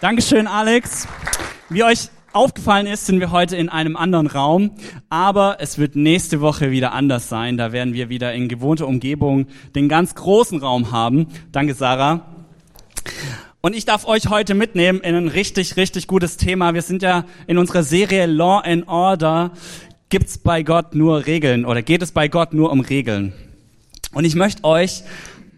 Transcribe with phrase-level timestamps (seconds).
[0.00, 1.08] Dankeschön, Alex.
[1.70, 4.70] Wie euch aufgefallen ist, sind wir heute in einem anderen Raum,
[5.08, 7.56] aber es wird nächste Woche wieder anders sein.
[7.56, 11.26] Da werden wir wieder in gewohnter Umgebung den ganz großen Raum haben.
[11.50, 12.26] Danke, Sarah.
[13.60, 16.74] Und ich darf euch heute mitnehmen in ein richtig, richtig gutes Thema.
[16.74, 19.50] Wir sind ja in unserer Serie Law and Order.
[20.10, 23.32] Gibt's bei Gott nur Regeln oder geht es bei Gott nur um Regeln?
[24.12, 25.02] Und ich möchte euch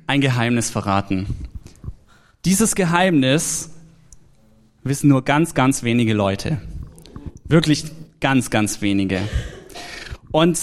[0.06, 1.26] ein Geheimnis verraten.
[2.46, 3.70] Dieses Geheimnis
[4.82, 6.60] wissen nur ganz, ganz wenige Leute.
[7.44, 7.84] Wirklich
[8.20, 9.20] ganz, ganz wenige.
[10.30, 10.58] Und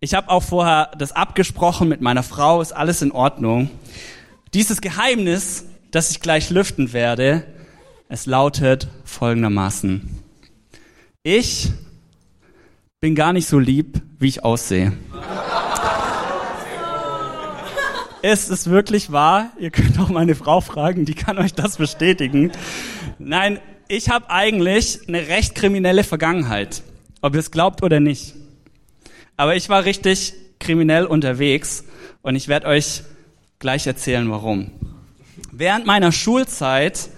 [0.00, 3.70] ich habe auch vorher das abgesprochen mit meiner Frau, ist alles in Ordnung.
[4.54, 7.44] Dieses Geheimnis, das ich gleich lüften werde,
[8.08, 10.08] es lautet folgendermaßen.
[11.22, 11.72] Ich
[13.00, 14.92] bin gar nicht so lieb, wie ich aussehe.
[18.22, 19.50] Es ist wirklich wahr.
[19.58, 22.52] Ihr könnt auch meine Frau fragen, die kann euch das bestätigen.
[23.18, 26.82] Nein, ich habe eigentlich eine recht kriminelle Vergangenheit,
[27.22, 28.34] ob ihr es glaubt oder nicht.
[29.36, 31.84] Aber ich war richtig kriminell unterwegs
[32.22, 33.02] und ich werde euch
[33.58, 34.70] gleich erzählen, warum.
[35.52, 37.08] Während meiner Schulzeit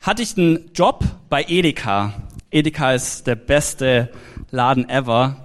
[0.00, 2.14] hatte ich einen Job bei Edeka.
[2.50, 4.10] Edeka ist der beste
[4.50, 5.44] Laden ever.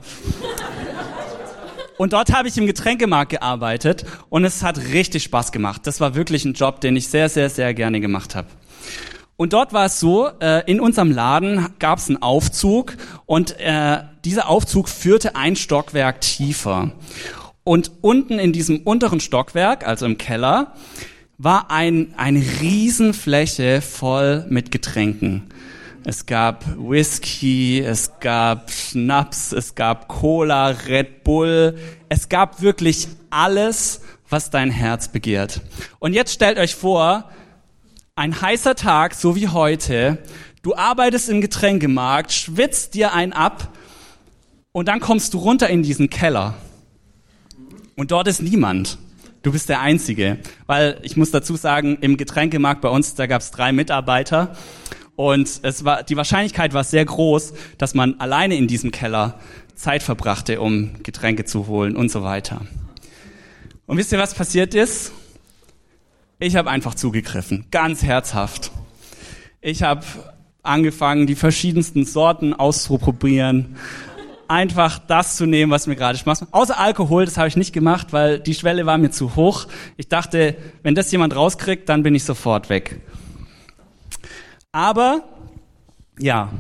[1.98, 5.86] Und dort habe ich im Getränkemarkt gearbeitet und es hat richtig Spaß gemacht.
[5.86, 8.48] Das war wirklich ein Job, den ich sehr, sehr, sehr gerne gemacht habe.
[9.40, 14.00] Und dort war es so, äh, in unserem Laden gab es einen Aufzug und äh,
[14.26, 16.92] dieser Aufzug führte ein Stockwerk tiefer.
[17.64, 20.74] Und unten in diesem unteren Stockwerk, also im Keller,
[21.38, 25.46] war ein, eine Riesenfläche voll mit Getränken.
[26.04, 31.78] Es gab Whisky, es gab Schnaps, es gab Cola, Red Bull.
[32.10, 35.62] Es gab wirklich alles, was dein Herz begehrt.
[36.00, 37.30] Und jetzt stellt euch vor,
[38.20, 40.18] ein heißer Tag, so wie heute.
[40.62, 43.70] Du arbeitest im Getränkemarkt, schwitzt dir ein ab
[44.74, 46.56] und dann kommst du runter in diesen Keller.
[47.96, 48.98] Und dort ist niemand.
[49.42, 50.38] Du bist der Einzige.
[50.66, 54.54] Weil ich muss dazu sagen, im Getränkemarkt bei uns, da gab es drei Mitarbeiter
[55.16, 59.40] und es war, die Wahrscheinlichkeit war sehr groß, dass man alleine in diesem Keller
[59.76, 62.64] Zeit verbrachte, um Getränke zu holen und so weiter.
[63.86, 65.14] Und wisst ihr, was passiert ist?
[66.42, 68.72] Ich habe einfach zugegriffen, ganz herzhaft.
[69.60, 70.06] Ich habe
[70.64, 73.76] angefangen, die verschiedensten Sorten auszuprobieren,
[74.48, 76.54] einfach das zu nehmen, was mir gerade Spaß macht.
[76.54, 79.68] Außer Alkohol, das habe ich nicht gemacht, weil die Schwelle war mir zu hoch.
[79.98, 83.02] Ich dachte, wenn das jemand rauskriegt, dann bin ich sofort weg.
[84.72, 85.26] Aber,
[86.20, 86.54] ja,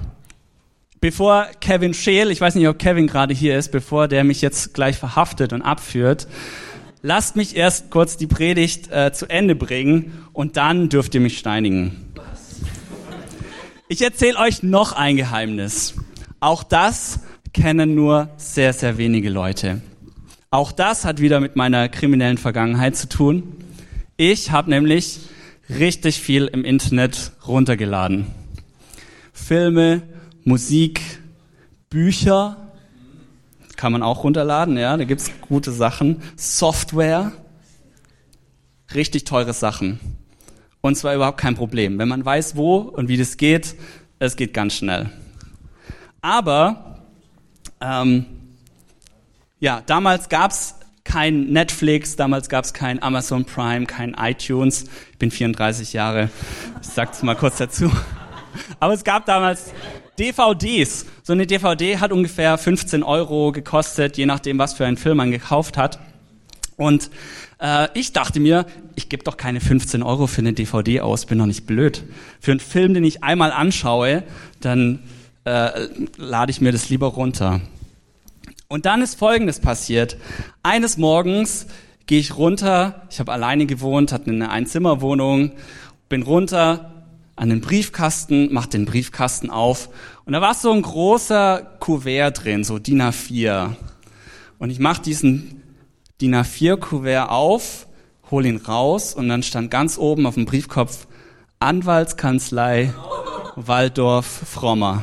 [0.99, 4.73] bevor Kevin Scheel, ich weiß nicht, ob Kevin gerade hier ist, bevor der mich jetzt
[4.73, 6.27] gleich verhaftet und abführt,
[7.01, 11.37] lasst mich erst kurz die Predigt äh, zu Ende bringen und dann dürft ihr mich
[11.37, 12.13] steinigen.
[13.87, 15.95] Ich erzähle euch noch ein Geheimnis.
[16.39, 17.21] Auch das
[17.53, 19.81] kennen nur sehr, sehr wenige Leute.
[20.51, 23.55] Auch das hat wieder mit meiner kriminellen Vergangenheit zu tun.
[24.17, 25.19] Ich habe nämlich
[25.69, 28.27] richtig viel im Internet runtergeladen.
[29.33, 30.01] Filme,
[30.43, 31.01] Musik,
[31.89, 32.68] Bücher
[33.79, 36.21] kann man auch runterladen, ja, da gibt's gute Sachen.
[36.35, 37.31] Software,
[38.93, 40.01] richtig teure Sachen.
[40.81, 41.97] Und zwar überhaupt kein Problem.
[41.97, 43.75] Wenn man weiß, wo und wie das geht,
[44.19, 45.09] es geht ganz schnell.
[46.19, 47.05] Aber
[47.79, 48.25] ähm,
[49.61, 50.75] ja, damals gab's
[51.05, 54.87] kein Netflix, damals gab es kein Amazon Prime, kein iTunes.
[55.13, 56.29] Ich bin 34 Jahre,
[56.81, 57.89] ich sag's mal kurz dazu.
[58.81, 59.71] Aber es gab damals
[60.19, 61.05] DVDs.
[61.23, 65.31] So eine DVD hat ungefähr 15 Euro gekostet, je nachdem, was für einen Film man
[65.31, 65.99] gekauft hat.
[66.75, 67.09] Und
[67.59, 68.65] äh, ich dachte mir,
[68.95, 72.03] ich gebe doch keine 15 Euro für eine DVD aus, bin doch nicht blöd.
[72.39, 74.23] Für einen Film, den ich einmal anschaue,
[74.61, 74.99] dann
[75.45, 75.87] äh,
[76.17, 77.61] lade ich mir das lieber runter.
[78.67, 80.17] Und dann ist Folgendes passiert.
[80.63, 81.67] Eines Morgens
[82.05, 85.53] gehe ich runter, ich habe alleine gewohnt, hatte eine Einzimmerwohnung,
[86.07, 86.98] bin runter
[87.39, 89.89] an den Briefkasten, mach den Briefkasten auf
[90.25, 93.75] und da war so ein großer Kuvert drin, so DIN A4.
[94.57, 95.63] Und ich mache diesen
[96.19, 97.87] DIN A4 Kuvert auf,
[98.29, 101.07] hol ihn raus und dann stand ganz oben auf dem Briefkopf
[101.59, 102.93] Anwaltskanzlei
[103.55, 105.01] Waldorf Frommer.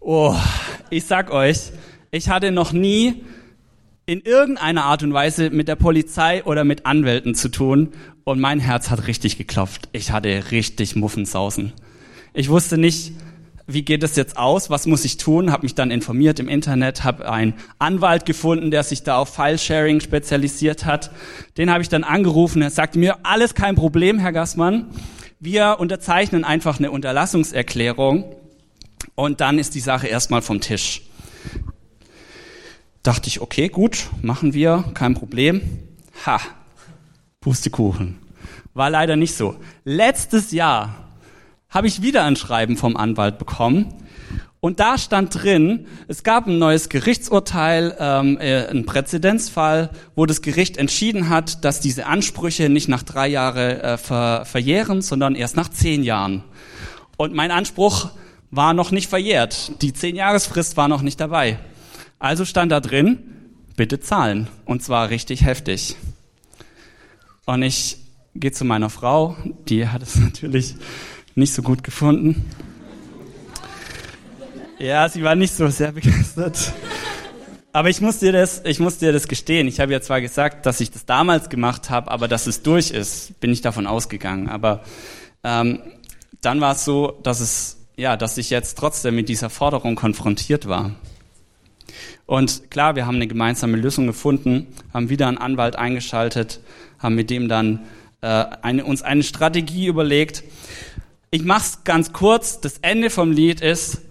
[0.00, 0.34] Oh,
[0.88, 1.72] ich sag euch,
[2.10, 3.22] ich hatte noch nie
[4.06, 7.92] in irgendeiner Art und Weise mit der Polizei oder mit Anwälten zu tun
[8.24, 9.88] und mein Herz hat richtig geklopft.
[9.92, 11.72] Ich hatte richtig Muffensausen.
[12.32, 13.12] Ich wusste nicht,
[13.66, 17.04] wie geht es jetzt aus, was muss ich tun, habe mich dann informiert im Internet,
[17.04, 21.10] habe einen Anwalt gefunden, der sich da auf File-Sharing spezialisiert hat.
[21.56, 24.90] Den habe ich dann angerufen, er sagte mir, alles kein Problem, Herr Gassmann,
[25.40, 28.34] Wir unterzeichnen einfach eine Unterlassungserklärung
[29.14, 31.02] und dann ist die Sache erstmal vom Tisch.
[33.02, 35.60] Dachte ich, okay, gut, machen wir, kein Problem.
[36.24, 36.40] Ha,
[37.44, 38.16] Pustekuchen.
[38.72, 39.56] War leider nicht so.
[39.84, 40.94] Letztes Jahr
[41.68, 43.92] habe ich wieder ein Schreiben vom Anwalt bekommen.
[44.60, 50.40] Und da stand drin, es gab ein neues Gerichtsurteil, ähm, äh, ein Präzedenzfall, wo das
[50.40, 55.54] Gericht entschieden hat, dass diese Ansprüche nicht nach drei Jahren äh, ver verjähren, sondern erst
[55.54, 56.44] nach zehn Jahren.
[57.18, 58.08] Und mein Anspruch
[58.50, 59.82] war noch nicht verjährt.
[59.82, 61.58] Die zehn Jahresfrist war noch nicht dabei.
[62.18, 63.18] Also stand da drin,
[63.76, 64.48] bitte zahlen.
[64.64, 65.96] Und zwar richtig heftig.
[67.46, 67.98] Und ich
[68.34, 69.36] gehe zu meiner Frau,
[69.68, 70.74] die hat es natürlich
[71.34, 72.44] nicht so gut gefunden.
[74.78, 76.72] Ja, sie war nicht so sehr begeistert.
[77.72, 79.66] Aber ich muss dir das, ich muss dir das gestehen.
[79.66, 82.90] Ich habe ja zwar gesagt, dass ich das damals gemacht habe, aber dass es durch
[82.90, 84.48] ist, bin ich davon ausgegangen.
[84.48, 84.84] Aber
[85.42, 85.80] ähm,
[86.40, 90.68] dann war es so, dass es, ja, dass ich jetzt trotzdem mit dieser Forderung konfrontiert
[90.68, 90.92] war.
[92.26, 96.60] Und klar, wir haben eine gemeinsame Lösung gefunden, haben wieder einen Anwalt eingeschaltet,
[97.04, 97.84] haben mit dem dann
[98.20, 100.42] äh, eine, uns eine Strategie überlegt.
[101.30, 102.60] Ich mach's ganz kurz.
[102.60, 104.02] Das Ende vom Lied ist,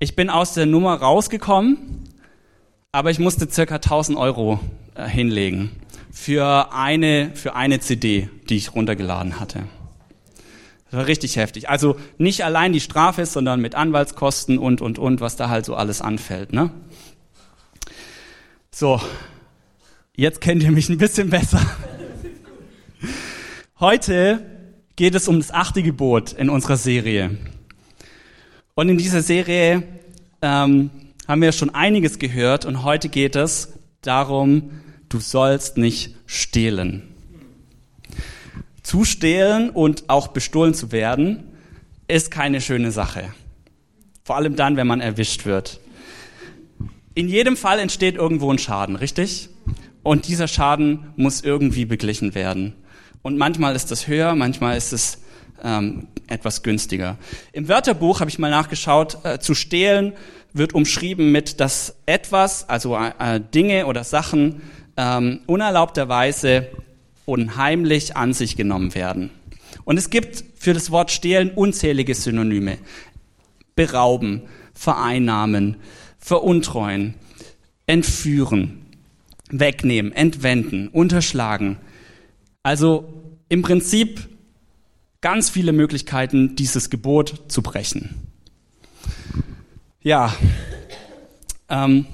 [0.00, 2.08] ich bin aus der Nummer rausgekommen,
[2.90, 4.58] aber ich musste circa 1000 Euro
[4.94, 5.70] äh, hinlegen
[6.10, 9.64] für eine, für eine CD, die ich runtergeladen hatte.
[10.90, 11.68] Das war richtig heftig.
[11.68, 15.76] Also nicht allein die Strafe, sondern mit Anwaltskosten und, und, und, was da halt so
[15.76, 16.52] alles anfällt.
[16.52, 16.70] Ne?
[18.72, 19.00] So,
[20.16, 21.60] jetzt kennt ihr mich ein bisschen besser.
[23.80, 24.44] Heute
[24.94, 27.38] geht es um das achte Gebot in unserer Serie.
[28.74, 29.84] Und in dieser Serie
[30.42, 30.90] ähm,
[31.26, 33.72] haben wir schon einiges gehört und heute geht es
[34.02, 37.04] darum, du sollst nicht stehlen.
[38.82, 41.44] Zu stehlen und auch bestohlen zu werden,
[42.06, 43.32] ist keine schöne Sache.
[44.24, 45.80] Vor allem dann, wenn man erwischt wird.
[47.14, 49.48] In jedem Fall entsteht irgendwo ein Schaden, richtig?
[50.02, 52.74] Und dieser Schaden muss irgendwie beglichen werden.
[53.22, 55.18] Und manchmal ist das höher, manchmal ist es
[55.62, 57.18] ähm, etwas günstiger.
[57.52, 60.14] Im Wörterbuch habe ich mal nachgeschaut, äh, zu stehlen
[60.52, 64.62] wird umschrieben mit, dass etwas, also äh, Dinge oder Sachen
[64.96, 66.68] ähm, unerlaubterweise
[67.24, 69.30] unheimlich an sich genommen werden.
[69.84, 72.78] Und es gibt für das Wort stehlen unzählige Synonyme.
[73.76, 74.42] Berauben,
[74.74, 75.76] vereinnahmen,
[76.18, 77.14] veruntreuen,
[77.86, 78.84] entführen,
[79.50, 81.78] wegnehmen, entwenden, unterschlagen.
[82.62, 84.28] Also im Prinzip
[85.20, 88.26] ganz viele Möglichkeiten, dieses Gebot zu brechen.
[90.02, 90.34] Ja,
[91.68, 92.06] ähm,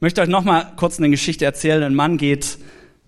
[0.00, 1.82] möchte euch noch mal kurz eine Geschichte erzählen.
[1.82, 2.58] Ein Mann geht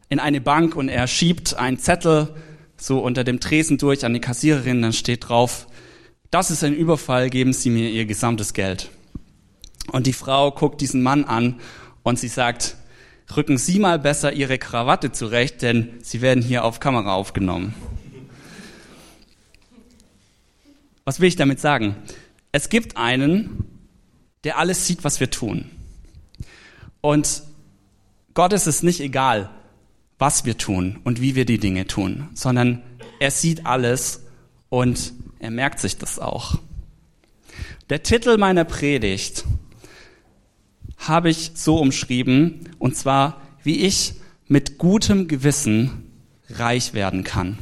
[0.08, 2.34] in eine Bank und er schiebt einen Zettel
[2.76, 4.82] so unter dem Tresen durch an die Kassiererin.
[4.82, 5.66] Dann steht drauf:
[6.30, 7.30] Das ist ein Überfall.
[7.30, 8.90] Geben Sie mir Ihr gesamtes Geld.
[9.90, 11.60] Und die Frau guckt diesen Mann an
[12.02, 12.76] und sie sagt:
[13.36, 17.74] Rücken Sie mal besser Ihre Krawatte zurecht, denn Sie werden hier auf Kamera aufgenommen.
[21.04, 21.96] Was will ich damit sagen?
[22.52, 23.64] Es gibt einen,
[24.44, 25.70] der alles sieht, was wir tun.
[27.00, 27.42] Und
[28.34, 29.50] Gott ist es nicht egal,
[30.18, 32.82] was wir tun und wie wir die Dinge tun, sondern
[33.18, 34.22] er sieht alles
[34.68, 36.58] und er merkt sich das auch.
[37.90, 39.44] Der Titel meiner Predigt
[41.08, 44.14] habe ich so umschrieben, und zwar, wie ich
[44.48, 46.10] mit gutem Gewissen
[46.48, 47.58] reich werden kann.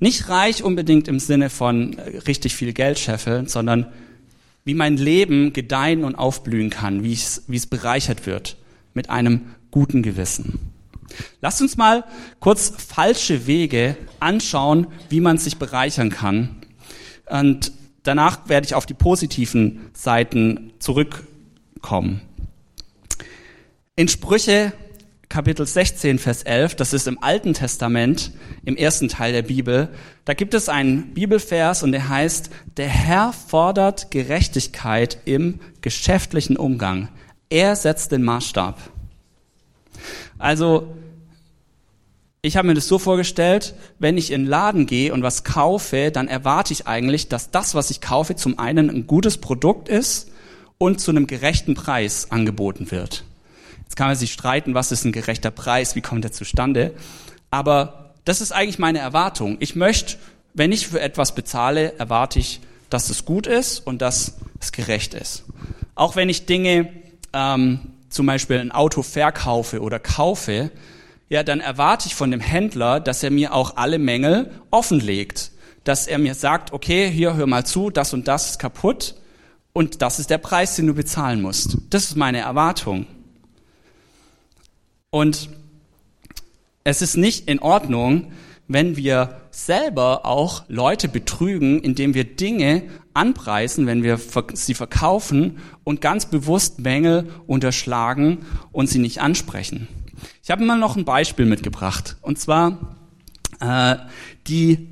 [0.00, 3.86] Nicht reich unbedingt im Sinne von äh, richtig viel Geld scheffeln, sondern
[4.64, 8.56] wie mein Leben gedeihen und aufblühen kann, wie es, wie es bereichert wird
[8.94, 10.58] mit einem guten Gewissen.
[11.40, 12.04] Lasst uns mal
[12.40, 16.56] kurz falsche Wege anschauen, wie man sich bereichern kann.
[17.26, 17.72] Und
[18.02, 22.22] danach werde ich auf die positiven Seiten zurückkommen.
[23.94, 24.72] In Sprüche
[25.28, 28.32] Kapitel 16, Vers 11, das ist im Alten Testament,
[28.64, 29.90] im ersten Teil der Bibel,
[30.24, 37.10] da gibt es einen Bibelvers und der heißt, der Herr fordert Gerechtigkeit im geschäftlichen Umgang.
[37.50, 38.80] Er setzt den Maßstab.
[40.38, 40.96] Also,
[42.40, 46.10] ich habe mir das so vorgestellt, wenn ich in den Laden gehe und was kaufe,
[46.10, 50.30] dann erwarte ich eigentlich, dass das, was ich kaufe, zum einen ein gutes Produkt ist
[50.78, 53.24] und zu einem gerechten Preis angeboten wird.
[53.92, 56.94] Jetzt kann man sich streiten, was ist ein gerechter Preis, wie kommt er zustande.
[57.50, 59.58] Aber das ist eigentlich meine Erwartung.
[59.60, 60.16] Ich möchte,
[60.54, 65.12] wenn ich für etwas bezahle, erwarte ich, dass es gut ist und dass es gerecht
[65.12, 65.44] ist.
[65.94, 66.88] Auch wenn ich Dinge,
[67.34, 70.70] ähm, zum Beispiel ein Auto verkaufe oder kaufe,
[71.28, 75.50] ja, dann erwarte ich von dem Händler, dass er mir auch alle Mängel offenlegt,
[75.84, 79.16] dass er mir sagt, okay, hier hör mal zu, das und das ist kaputt
[79.74, 81.76] und das ist der Preis, den du bezahlen musst.
[81.90, 83.04] Das ist meine Erwartung.
[85.12, 85.50] Und
[86.84, 88.32] es ist nicht in Ordnung,
[88.66, 94.18] wenn wir selber auch Leute betrügen, indem wir Dinge anpreisen, wenn wir
[94.54, 98.38] sie verkaufen und ganz bewusst Mängel unterschlagen
[98.72, 99.86] und sie nicht ansprechen.
[100.42, 102.16] Ich habe mal noch ein Beispiel mitgebracht.
[102.22, 102.96] Und zwar
[103.60, 103.96] äh,
[104.46, 104.88] die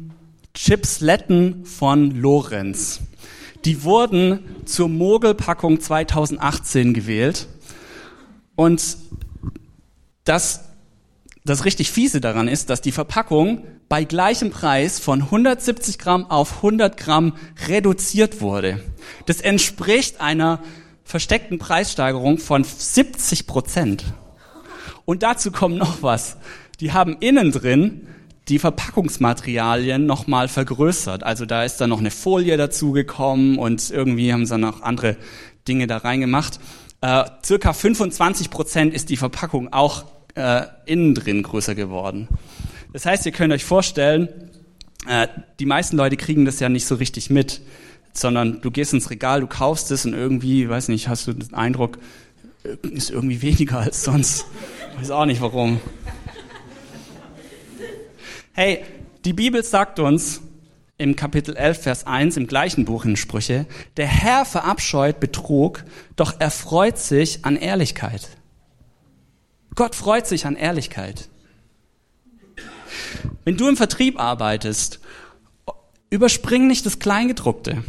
[0.53, 3.01] Chipsletten von Lorenz.
[3.65, 7.49] Die wurden zur Mogelpackung 2018 gewählt.
[8.55, 8.99] Und
[10.31, 10.61] das,
[11.45, 16.59] das richtig fiese daran ist, dass die Verpackung bei gleichem Preis von 170 Gramm auf
[16.59, 17.35] 100 Gramm
[17.67, 18.81] reduziert wurde.
[19.27, 20.61] Das entspricht einer
[21.03, 24.05] versteckten Preissteigerung von 70 Prozent.
[25.05, 26.37] Und dazu kommt noch was.
[26.79, 28.07] Die haben innen drin
[28.47, 31.25] die Verpackungsmaterialien nochmal vergrößert.
[31.25, 35.17] Also da ist dann noch eine Folie dazugekommen und irgendwie haben sie noch andere
[35.67, 36.61] Dinge da reingemacht.
[37.01, 42.29] Äh, circa 25 Prozent ist die Verpackung auch äh, innen drin größer geworden.
[42.93, 44.29] Das heißt, ihr könnt euch vorstellen,
[45.07, 47.61] äh, die meisten Leute kriegen das ja nicht so richtig mit,
[48.13, 51.55] sondern du gehst ins Regal, du kaufst es und irgendwie, weiß nicht, hast du den
[51.55, 51.99] Eindruck,
[52.65, 54.47] äh, ist irgendwie weniger als sonst.
[54.99, 55.81] Weiß auch nicht warum.
[58.53, 58.85] Hey,
[59.25, 60.41] die Bibel sagt uns
[60.99, 65.85] im Kapitel 11, Vers 1 im gleichen Buch in Sprüche, der Herr verabscheut Betrug,
[66.17, 68.29] doch er freut sich an Ehrlichkeit.
[69.75, 71.29] Gott freut sich an Ehrlichkeit.
[73.45, 75.01] Wenn du im Vertrieb arbeitest,
[76.11, 77.85] überspring nicht das Kleingedruckte.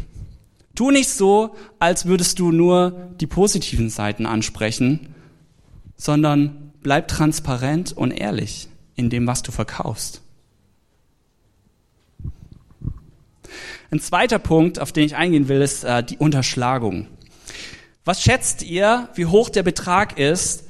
[0.76, 5.14] Tu nicht so, als würdest du nur die positiven Seiten ansprechen,
[5.98, 10.22] sondern bleib transparent und ehrlich in dem, was du verkaufst.
[13.92, 17.08] Ein zweiter Punkt, auf den ich eingehen will, ist äh, die Unterschlagung.
[18.06, 20.64] Was schätzt ihr, wie hoch der Betrag ist,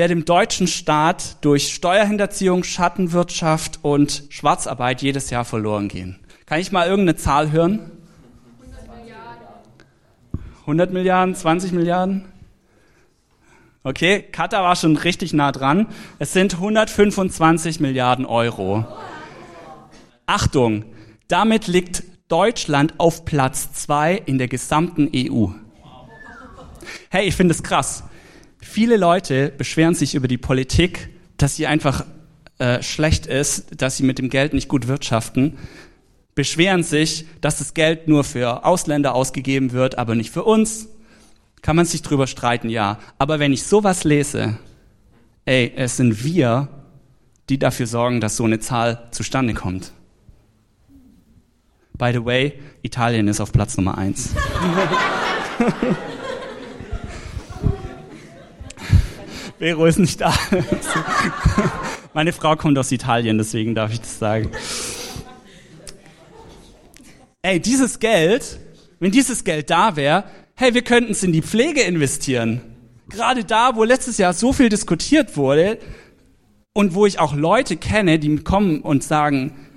[0.00, 6.18] der dem deutschen Staat durch Steuerhinterziehung, Schattenwirtschaft und Schwarzarbeit jedes Jahr verloren gehen?
[6.46, 7.90] Kann ich mal irgendeine Zahl hören?
[8.62, 9.46] 100 Milliarden.
[10.60, 12.24] 100 Milliarden, 20 Milliarden?
[13.84, 15.86] Okay, Katar war schon richtig nah dran.
[16.18, 18.86] Es sind 125 Milliarden Euro.
[20.24, 20.86] Achtung,
[21.28, 25.48] damit liegt Deutschland auf Platz zwei in der gesamten EU.
[27.10, 28.04] Hey, ich finde es krass.
[28.60, 32.04] Viele Leute beschweren sich über die Politik, dass sie einfach
[32.58, 35.56] äh, schlecht ist, dass sie mit dem Geld nicht gut wirtschaften,
[36.34, 40.88] beschweren sich, dass das Geld nur für Ausländer ausgegeben wird, aber nicht für uns.
[41.62, 42.98] Kann man sich drüber streiten, ja.
[43.18, 44.58] Aber wenn ich sowas lese,
[45.44, 46.68] ey, es sind wir,
[47.48, 49.92] die dafür sorgen, dass so eine Zahl zustande kommt.
[51.94, 54.34] By the way, Italien ist auf Platz Nummer eins.
[59.60, 60.32] Vero ist nicht da.
[62.14, 64.50] Meine Frau kommt aus Italien, deswegen darf ich das sagen.
[67.42, 68.58] Ey, dieses Geld,
[69.00, 70.24] wenn dieses Geld da wäre,
[70.54, 72.62] hey, wir könnten es in die Pflege investieren.
[73.10, 75.78] Gerade da, wo letztes Jahr so viel diskutiert wurde
[76.72, 79.68] und wo ich auch Leute kenne, die kommen und sagen,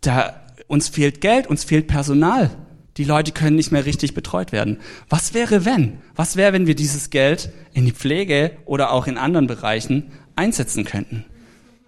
[0.00, 2.50] da, uns fehlt Geld, uns fehlt Personal.
[2.96, 4.78] Die Leute können nicht mehr richtig betreut werden.
[5.08, 5.98] Was wäre wenn?
[6.14, 10.84] Was wäre, wenn wir dieses Geld in die Pflege oder auch in anderen Bereichen einsetzen
[10.84, 11.24] könnten?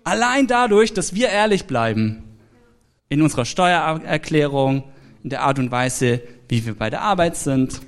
[0.04, 2.22] Allein dadurch, dass wir ehrlich bleiben
[3.08, 4.84] in unserer Steuererklärung,
[5.22, 7.80] in der Art und Weise, wie wir bei der Arbeit sind,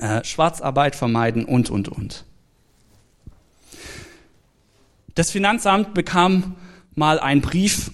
[0.00, 2.24] äh, Schwarzarbeit vermeiden und, und, und.
[5.14, 6.56] Das Finanzamt bekam
[6.96, 7.90] mal einen Brief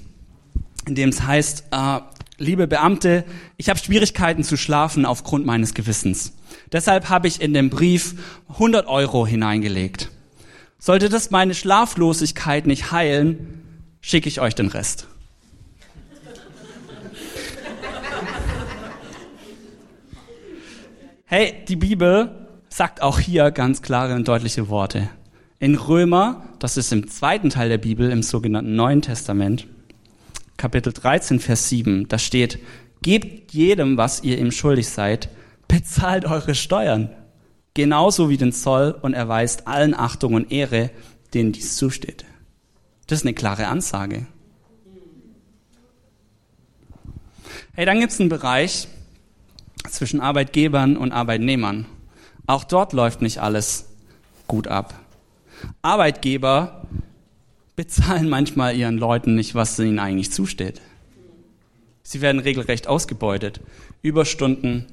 [0.86, 2.00] in dem es heißt, äh,
[2.40, 3.24] liebe Beamte,
[3.58, 6.32] ich habe Schwierigkeiten zu schlafen aufgrund meines Gewissens.
[6.72, 8.14] Deshalb habe ich in den Brief
[8.48, 10.10] 100 Euro hineingelegt.
[10.78, 13.62] Sollte das meine Schlaflosigkeit nicht heilen,
[14.00, 15.06] schicke ich euch den Rest.
[21.26, 25.08] Hey, die Bibel sagt auch hier ganz klare und deutliche Worte.
[25.60, 29.66] In Römer, das ist im zweiten Teil der Bibel, im sogenannten Neuen Testament,
[30.60, 32.58] Kapitel 13, Vers 7, da steht,
[33.00, 35.30] gebt jedem, was ihr ihm schuldig seid,
[35.68, 37.08] bezahlt eure Steuern,
[37.72, 40.90] genauso wie den Zoll und erweist allen Achtung und Ehre,
[41.32, 42.26] denen dies zusteht.
[43.06, 44.26] Das ist eine klare Ansage.
[47.72, 48.86] Hey, dann gibt es einen Bereich
[49.88, 51.86] zwischen Arbeitgebern und Arbeitnehmern.
[52.46, 53.86] Auch dort läuft nicht alles
[54.46, 54.92] gut ab.
[55.80, 56.86] Arbeitgeber
[57.76, 60.80] bezahlen manchmal ihren Leuten nicht, was ihnen eigentlich zusteht.
[62.02, 63.60] Sie werden regelrecht ausgebeutet.
[64.02, 64.86] Überstunden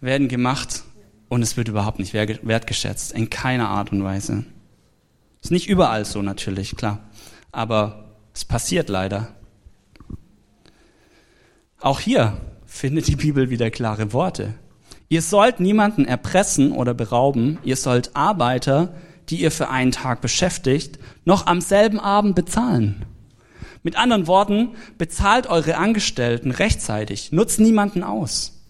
[0.00, 0.84] werden gemacht
[1.28, 3.12] und es wird überhaupt nicht wertgeschätzt.
[3.12, 4.44] In keiner Art und Weise.
[5.42, 7.10] Ist nicht überall so natürlich, klar.
[7.52, 9.34] Aber es passiert leider.
[11.80, 14.54] Auch hier findet die Bibel wieder klare Worte.
[15.08, 17.58] Ihr sollt niemanden erpressen oder berauben.
[17.62, 18.94] Ihr sollt Arbeiter,
[19.28, 23.04] die ihr für einen Tag beschäftigt, noch am selben Abend bezahlen.
[23.82, 28.60] Mit anderen Worten, bezahlt eure Angestellten rechtzeitig, nutzt niemanden aus,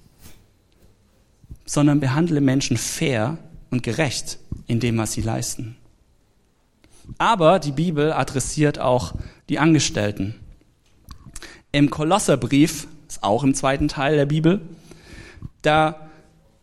[1.64, 3.38] sondern behandle Menschen fair
[3.70, 5.76] und gerecht in dem, was sie leisten.
[7.18, 9.14] Aber die Bibel adressiert auch
[9.48, 10.34] die Angestellten.
[11.72, 14.60] Im Kolosserbrief, ist auch im zweiten Teil der Bibel,
[15.62, 16.08] da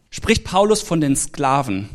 [0.09, 1.89] spricht Paulus von den Sklaven.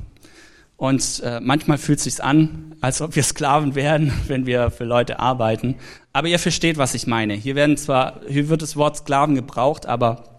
[0.78, 4.84] Und äh, manchmal fühlt es sich an, als ob wir Sklaven wären, wenn wir für
[4.84, 5.74] Leute arbeiten.
[6.12, 7.34] Aber ihr versteht, was ich meine.
[7.34, 10.38] Hier werden zwar, hier wird das Wort Sklaven gebraucht, aber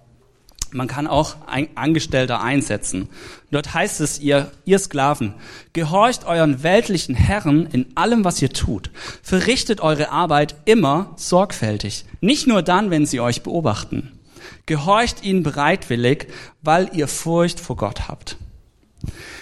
[0.71, 3.09] man kann auch ein Angestellter einsetzen.
[3.51, 5.33] Dort heißt es, ihr, ihr Sklaven,
[5.73, 8.91] gehorcht euren weltlichen Herren in allem, was ihr tut.
[9.21, 12.05] Verrichtet eure Arbeit immer sorgfältig.
[12.21, 14.13] Nicht nur dann, wenn sie euch beobachten.
[14.67, 16.27] Gehorcht ihnen bereitwillig,
[16.61, 18.37] weil ihr Furcht vor Gott habt.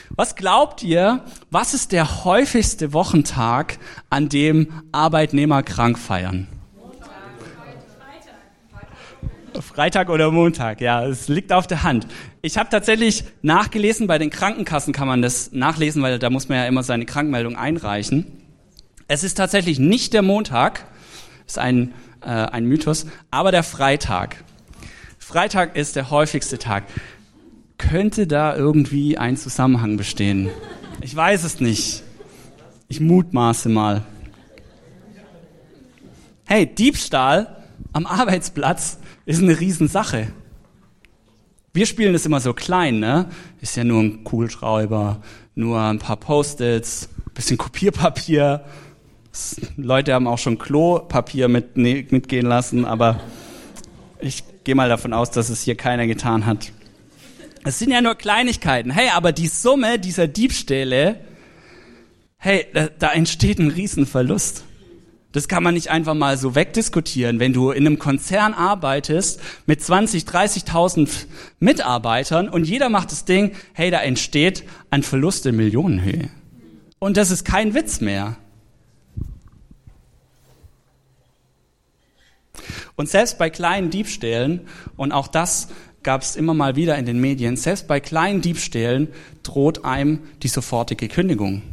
[0.10, 3.78] Was glaubt ihr, was ist der häufigste Wochentag,
[4.10, 6.48] an dem Arbeitnehmer krank feiern?
[9.62, 12.08] Freitag oder Montag, ja, es liegt auf der Hand.
[12.44, 16.60] Ich habe tatsächlich nachgelesen, bei den Krankenkassen kann man das nachlesen, weil da muss man
[16.60, 18.28] ja immer seine Krankmeldung einreichen.
[19.08, 20.86] Es ist tatsächlich nicht der Montag,
[21.48, 24.44] ist ein, äh, ein Mythos, aber der Freitag.
[25.18, 26.84] Freitag ist der häufigste Tag.
[27.77, 30.50] Könnte da irgendwie ein Zusammenhang bestehen?
[31.01, 32.03] Ich weiß es nicht.
[32.88, 34.03] Ich mutmaße mal.
[36.46, 40.27] Hey, Diebstahl am Arbeitsplatz ist eine Riesensache.
[41.74, 43.27] Wir spielen das immer so klein, ne?
[43.62, 45.21] Ist ja nur ein Kugelschreiber,
[45.54, 48.63] nur ein paar Post-its, bisschen Kopierpapier.
[49.75, 53.19] Leute haben auch schon Klopapier mit, ne, mitgehen lassen, aber
[54.19, 56.71] ich gehe mal davon aus, dass es hier keiner getan hat.
[57.63, 58.91] Es sind ja nur Kleinigkeiten.
[58.91, 61.20] Hey, aber die Summe dieser Diebstähle,
[62.38, 64.63] hey, da, da entsteht ein Riesenverlust.
[65.34, 67.39] Das kann man nicht einfach mal so wegdiskutieren.
[67.39, 71.28] Wenn du in einem Konzern arbeitest mit 20, 30.000
[71.60, 76.30] Mitarbeitern und jeder macht das Ding, hey, da entsteht ein Verlust in Millionenhöhe.
[77.00, 78.38] Und das ist kein Witz mehr.
[82.96, 84.62] Und selbst bei kleinen Diebstählen,
[84.96, 85.67] und auch das
[86.08, 89.10] gab es immer mal wieder in den Medien, selbst bei kleinen Diebstählen
[89.43, 91.63] droht einem die sofortige Kündigung.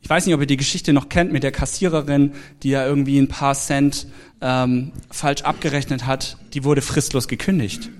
[0.00, 3.18] Ich weiß nicht, ob ihr die Geschichte noch kennt mit der Kassiererin, die ja irgendwie
[3.18, 4.06] ein paar Cent
[4.40, 6.36] ähm, falsch abgerechnet hat.
[6.54, 7.90] Die wurde fristlos gekündigt.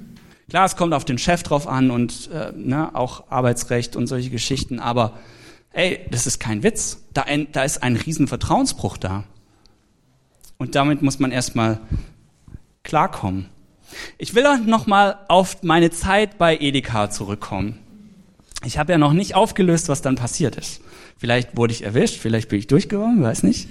[0.51, 4.31] Klar, es kommt auf den Chef drauf an und äh, ne, auch Arbeitsrecht und solche
[4.31, 5.19] Geschichten, aber
[5.73, 7.03] ey, das ist kein Witz.
[7.13, 9.25] Da, ein, da ist ein riesen Vertrauensbruch da.
[10.59, 11.81] Und damit muss man erstmal
[12.85, 13.49] klarkommen.
[14.19, 17.79] Ich will auch noch mal auf meine Zeit bei Edeka zurückkommen.
[18.65, 20.81] Ich habe ja noch nicht aufgelöst, was dann passiert ist.
[21.17, 23.69] Vielleicht wurde ich erwischt, vielleicht bin ich durchgekommen, weiß nicht.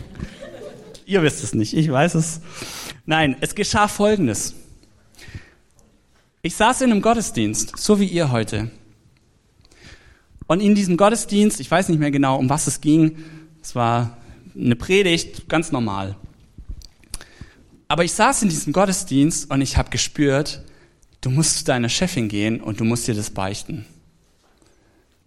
[1.06, 2.40] Ihr wisst es nicht, ich weiß es.
[3.04, 4.54] Nein, es geschah Folgendes.
[6.42, 8.70] Ich saß in einem Gottesdienst, so wie ihr heute.
[10.46, 13.16] Und in diesem Gottesdienst, ich weiß nicht mehr genau, um was es ging,
[13.62, 14.16] es war
[14.54, 16.16] eine Predigt, ganz normal.
[17.88, 20.62] Aber ich saß in diesem Gottesdienst und ich habe gespürt,
[21.20, 23.86] du musst zu deiner Chefin gehen und du musst dir das beichten.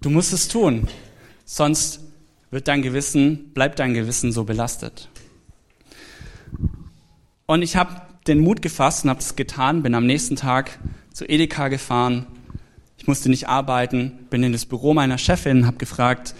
[0.02, 0.88] Du musst es tun,
[1.46, 2.02] sonst
[2.52, 5.10] wird dein Gewissen, bleibt dein Gewissen so belastet.
[7.46, 10.80] Und ich habe den Mut gefasst und habe es getan, bin am nächsten Tag
[11.14, 12.28] zu Edeka gefahren.
[12.98, 16.36] Ich musste nicht arbeiten, bin in das Büro meiner Chefin, habe gefragt,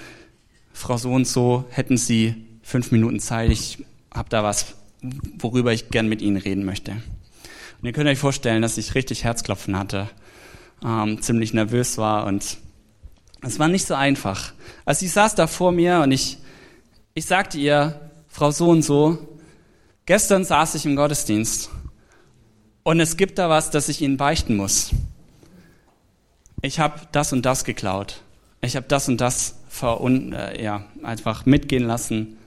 [0.74, 3.52] Frau so und so, hätten Sie fünf Minuten Zeit?
[3.52, 4.76] Ich habe da was
[5.38, 6.92] worüber ich gern mit Ihnen reden möchte.
[6.92, 10.10] Und ihr könnt euch vorstellen, dass ich richtig Herzklopfen hatte,
[10.84, 12.58] ähm, ziemlich nervös war und
[13.42, 14.54] es war nicht so einfach.
[14.86, 16.40] Also sie saß da vor mir und ich,
[17.14, 19.18] ich sagte ihr, Frau so und so,
[20.06, 21.70] gestern saß ich im Gottesdienst
[22.84, 24.92] und es gibt da was, das ich Ihnen beichten muss.
[26.62, 28.22] Ich habe das und das geklaut.
[28.62, 32.39] Ich habe das und das verun äh, ja, einfach mitgehen lassen.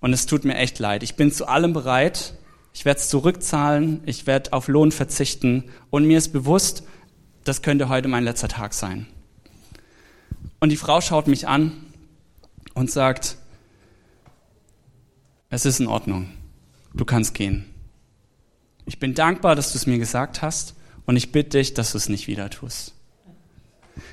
[0.00, 1.02] Und es tut mir echt leid.
[1.02, 2.34] Ich bin zu allem bereit.
[2.72, 4.00] Ich werde es zurückzahlen.
[4.06, 5.64] Ich werde auf Lohn verzichten.
[5.90, 6.84] Und mir ist bewusst,
[7.44, 9.06] das könnte heute mein letzter Tag sein.
[10.58, 11.72] Und die Frau schaut mich an
[12.74, 13.36] und sagt,
[15.48, 16.30] es ist in Ordnung.
[16.94, 17.66] Du kannst gehen.
[18.86, 20.74] Ich bin dankbar, dass du es mir gesagt hast
[21.06, 22.94] und ich bitte dich, dass du es nicht wieder tust.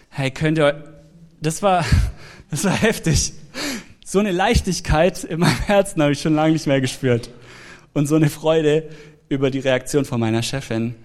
[0.10, 1.04] Hey, könnt ihr,
[1.41, 1.86] das war,
[2.50, 3.34] das war heftig.
[4.10, 7.30] So eine Leichtigkeit in meinem Herzen habe ich schon lange nicht mehr gespürt.
[7.93, 8.88] Und so eine Freude
[9.28, 10.96] über die Reaktion von meiner Chefin.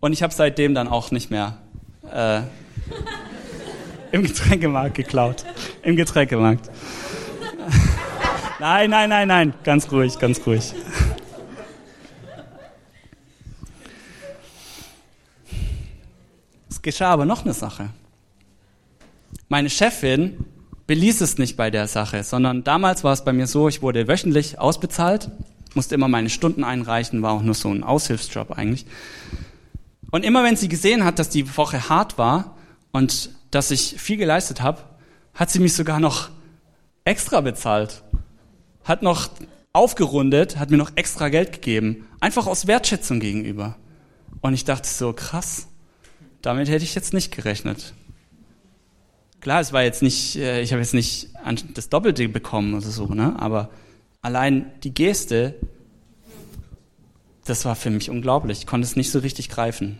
[0.00, 1.58] Und ich habe seitdem dann auch nicht mehr
[2.12, 2.40] äh,
[4.10, 5.44] im Getränkemarkt geklaut.
[5.84, 6.68] Im Getränkemarkt.
[8.58, 9.54] nein, nein, nein, nein.
[9.62, 10.74] Ganz ruhig, ganz ruhig.
[16.68, 17.90] Es geschah aber noch eine Sache.
[19.48, 20.44] Meine Chefin
[20.90, 24.08] beließ es nicht bei der Sache, sondern damals war es bei mir so, ich wurde
[24.08, 25.30] wöchentlich ausbezahlt,
[25.74, 28.86] musste immer meine Stunden einreichen, war auch nur so ein Aushilfsjob eigentlich.
[30.10, 32.56] Und immer wenn sie gesehen hat, dass die Woche hart war
[32.90, 34.82] und dass ich viel geleistet habe,
[35.32, 36.28] hat sie mich sogar noch
[37.04, 38.02] extra bezahlt.
[38.82, 39.30] Hat noch
[39.72, 42.08] aufgerundet, hat mir noch extra Geld gegeben.
[42.18, 43.76] Einfach aus Wertschätzung gegenüber.
[44.40, 45.68] Und ich dachte so, krass,
[46.42, 47.94] damit hätte ich jetzt nicht gerechnet.
[49.40, 51.30] Klar, es war jetzt nicht, äh, ich habe jetzt nicht
[51.74, 53.34] das Doppelte bekommen oder so, ne?
[53.38, 53.70] aber
[54.20, 55.54] allein die Geste,
[57.46, 58.58] das war für mich unglaublich.
[58.58, 59.98] Ich konnte es nicht so richtig greifen.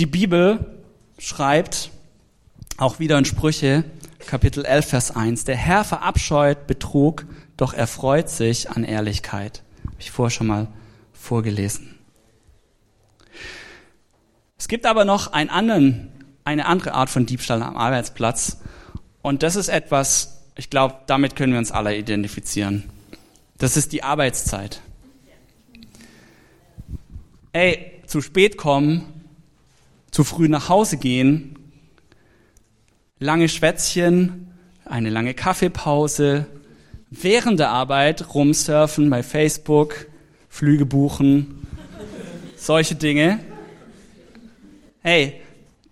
[0.00, 0.82] Die Bibel
[1.18, 1.90] schreibt
[2.76, 3.84] auch wieder in Sprüche,
[4.18, 9.62] Kapitel 11, Vers 1, der Herr verabscheut Betrug, doch er freut sich an Ehrlichkeit.
[9.86, 10.66] Habe ich vorher schon mal
[11.12, 11.94] vorgelesen.
[14.58, 16.10] Es gibt aber noch einen anderen,
[16.44, 18.58] eine andere Art von Diebstahl am Arbeitsplatz.
[19.22, 22.84] Und das ist etwas, ich glaube, damit können wir uns alle identifizieren.
[23.58, 24.80] Das ist die Arbeitszeit.
[27.52, 29.02] Ey, zu spät kommen,
[30.10, 31.56] zu früh nach Hause gehen,
[33.18, 34.52] lange Schwätzchen,
[34.84, 36.46] eine lange Kaffeepause,
[37.10, 40.06] während der Arbeit rumsurfen bei Facebook,
[40.48, 41.66] Flüge buchen,
[42.56, 43.40] solche Dinge.
[45.00, 45.40] Hey,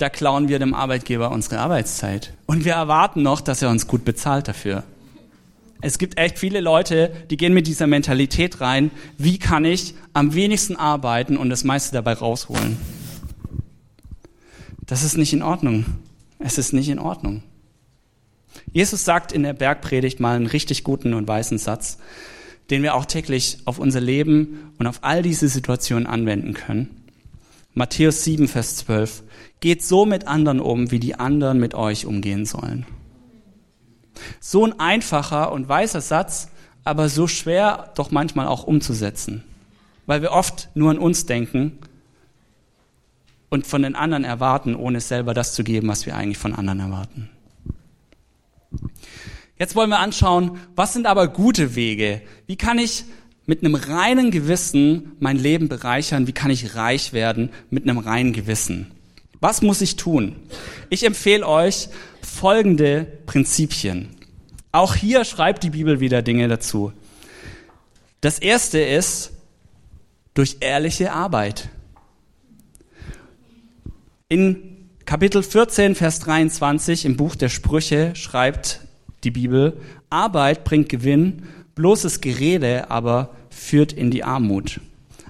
[0.03, 2.35] da klauen wir dem Arbeitgeber unsere Arbeitszeit.
[2.47, 4.83] Und wir erwarten noch, dass er uns gut bezahlt dafür.
[5.81, 10.35] Es gibt echt viele Leute, die gehen mit dieser Mentalität rein, wie kann ich am
[10.35, 12.79] wenigsten arbeiten und das meiste dabei rausholen.
[14.81, 15.85] Das ist nicht in Ordnung.
[16.41, 17.45] Es ist nicht in Ordnung.
[18.73, 21.99] Jesus sagt in der Bergpredigt mal einen richtig guten und weißen Satz,
[22.71, 27.02] den wir auch täglich auf unser Leben und auf all diese Situationen anwenden können.
[27.75, 29.23] Matthäus 7, Vers 12.
[29.61, 32.87] Geht so mit anderen um, wie die anderen mit euch umgehen sollen.
[34.41, 36.51] So ein einfacher und weißer Satz,
[36.85, 39.45] aber so schwer doch manchmal auch umzusetzen,
[40.07, 41.79] weil wir oft nur an uns denken
[43.49, 46.81] und von den anderen erwarten, ohne selber das zu geben, was wir eigentlich von anderen
[46.81, 47.31] erwarten.
[49.59, 52.23] Jetzt wollen wir anschauen, was sind aber gute Wege?
[52.47, 53.05] Wie kann ich
[53.47, 56.27] mit einem reinen Gewissen mein Leben bereichern?
[56.27, 58.91] Wie kann ich reich werden mit einem reinen Gewissen?
[59.41, 60.37] Was muss ich tun?
[60.89, 61.89] Ich empfehle euch
[62.23, 64.11] folgende Prinzipien.
[64.71, 66.93] Auch hier schreibt die Bibel wieder Dinge dazu.
[68.21, 69.33] Das erste ist
[70.35, 71.69] durch ehrliche Arbeit.
[74.29, 78.81] In Kapitel 14, Vers 23 im Buch der Sprüche schreibt
[79.25, 79.77] die Bibel,
[80.09, 81.43] Arbeit bringt Gewinn,
[81.75, 84.81] bloßes Gerede aber führt in die Armut.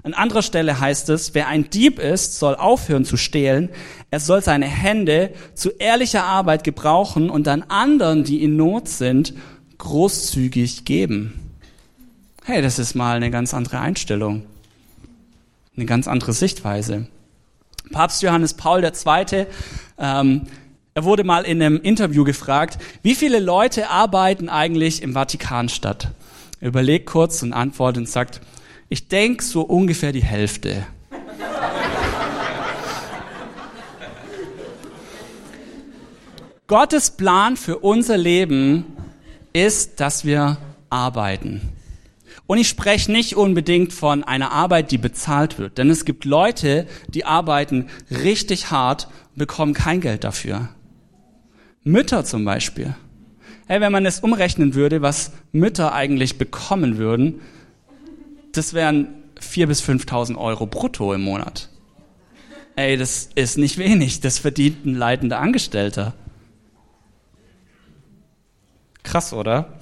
[0.03, 3.69] An anderer Stelle heißt es, wer ein Dieb ist, soll aufhören zu stehlen.
[4.11, 9.33] Er soll seine Hände zu ehrlicher Arbeit gebrauchen und dann anderen, die in Not sind,
[9.77, 11.39] großzügig geben.
[12.43, 14.43] Hey, das ist mal eine ganz andere Einstellung.
[15.77, 17.07] Eine ganz andere Sichtweise.
[17.91, 19.45] Papst Johannes Paul II.,
[19.97, 20.41] ähm,
[20.95, 26.09] er wurde mal in einem Interview gefragt, wie viele Leute arbeiten eigentlich im Vatikan statt?
[26.63, 28.39] Er überlegt kurz und antwortet und sagt,
[28.87, 30.87] ich denke so ungefähr die Hälfte.
[36.67, 38.85] Gottes Plan für unser Leben
[39.51, 40.55] ist, dass wir
[40.89, 41.73] arbeiten.
[42.47, 46.87] Und ich spreche nicht unbedingt von einer Arbeit, die bezahlt wird, denn es gibt Leute,
[47.09, 50.69] die arbeiten richtig hart und bekommen kein Geld dafür.
[51.83, 52.95] Mütter zum Beispiel.
[53.73, 57.41] Hey, wenn man es umrechnen würde, was Mütter eigentlich bekommen würden,
[58.51, 59.07] das wären
[59.41, 61.69] 4.000 bis 5.000 Euro brutto im Monat.
[62.75, 64.21] Ey, das ist nicht wenig.
[64.21, 66.13] Das verdient ein leitender Angestellter.
[69.01, 69.79] Krass, oder?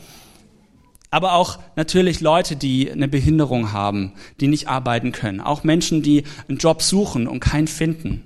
[1.10, 5.41] Aber auch natürlich Leute, die eine Behinderung haben, die nicht arbeiten können.
[5.41, 8.23] Auch Menschen, die einen Job suchen und keinen finden.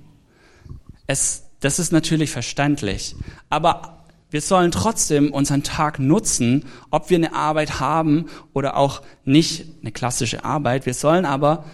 [1.08, 3.16] Es, das ist natürlich verständlich.
[3.50, 3.95] Aber
[4.36, 9.92] Wir sollen trotzdem unseren Tag nutzen, ob wir eine Arbeit haben oder auch nicht eine
[9.92, 10.84] klassische Arbeit.
[10.84, 11.64] Wir sollen aber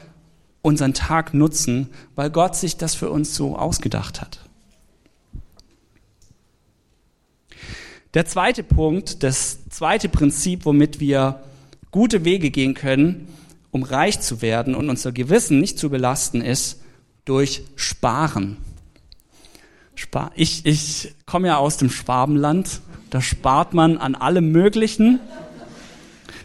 [0.63, 4.49] unseren Tag nutzen, weil Gott sich das für uns so ausgedacht hat.
[8.15, 11.43] Der zweite Punkt, das zweite Prinzip, womit wir
[11.91, 13.27] gute Wege gehen können,
[13.73, 16.81] um reich zu werden und unser Gewissen nicht zu belasten, ist
[17.25, 18.59] durch Sparen.
[20.35, 25.21] Ich, ich komme ja aus dem Schwabenland, da spart man an allem Möglichen.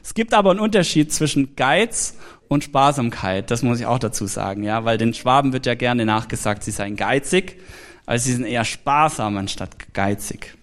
[0.04, 2.16] Es gibt aber einen Unterschied zwischen Geiz
[2.48, 6.06] und Sparsamkeit, das muss ich auch dazu sagen, ja, weil den Schwaben wird ja gerne
[6.06, 7.60] nachgesagt, sie seien geizig,
[8.06, 10.56] also sie sind eher sparsam anstatt geizig.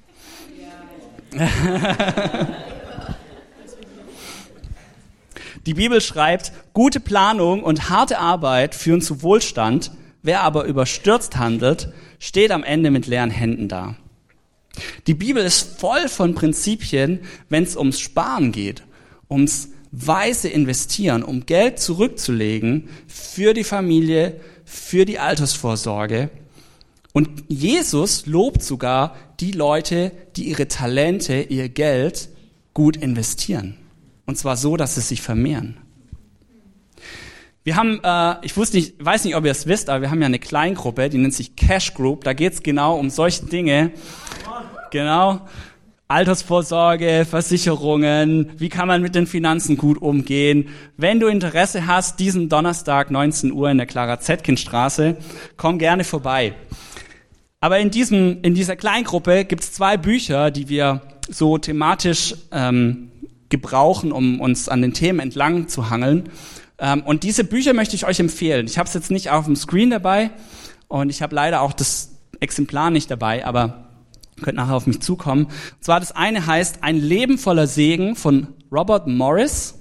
[5.66, 9.90] Die Bibel schreibt, gute Planung und harte Arbeit führen zu Wohlstand,
[10.22, 11.92] wer aber überstürzt handelt,
[12.24, 13.96] steht am Ende mit leeren Händen da.
[15.06, 18.82] Die Bibel ist voll von Prinzipien, wenn es ums Sparen geht,
[19.28, 26.30] ums weise investieren, um Geld zurückzulegen für die Familie, für die Altersvorsorge.
[27.12, 32.30] Und Jesus lobt sogar die Leute, die ihre Talente, ihr Geld
[32.72, 33.76] gut investieren.
[34.24, 35.76] Und zwar so, dass es sich vermehren.
[37.64, 40.20] Wir haben, äh, ich wusste nicht, weiß nicht, ob ihr es wisst, aber wir haben
[40.20, 42.22] ja eine Kleingruppe, die nennt sich Cash Group.
[42.24, 43.92] Da geht es genau um solche Dinge.
[44.90, 45.40] Genau.
[46.06, 50.68] Altersvorsorge, Versicherungen, wie kann man mit den Finanzen gut umgehen.
[50.98, 55.16] Wenn du Interesse hast, diesen Donnerstag 19 Uhr in der Clara Zetkin Straße,
[55.56, 56.52] komm gerne vorbei.
[57.60, 61.00] Aber in, diesem, in dieser Kleingruppe gibt es zwei Bücher, die wir
[61.30, 63.10] so thematisch ähm,
[63.48, 66.28] gebrauchen, um uns an den Themen entlang zu hangeln.
[66.84, 68.66] Ähm, und diese Bücher möchte ich euch empfehlen.
[68.66, 70.30] Ich habe es jetzt nicht auf dem Screen dabei
[70.86, 73.88] und ich habe leider auch das Exemplar nicht dabei, aber
[74.42, 75.46] könnt nachher auf mich zukommen.
[75.46, 79.78] Und zwar das eine heißt Ein Leben voller Segen von Robert Morris.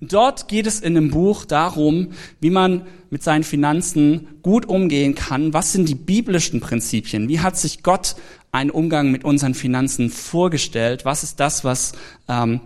[0.00, 2.08] Und dort geht es in dem Buch darum,
[2.40, 5.54] wie man mit seinen Finanzen gut umgehen kann.
[5.54, 7.28] Was sind die biblischen Prinzipien?
[7.28, 8.16] Wie hat sich Gott
[8.50, 11.04] einen Umgang mit unseren Finanzen vorgestellt?
[11.04, 11.92] Was ist das, was
[12.28, 12.60] ähm,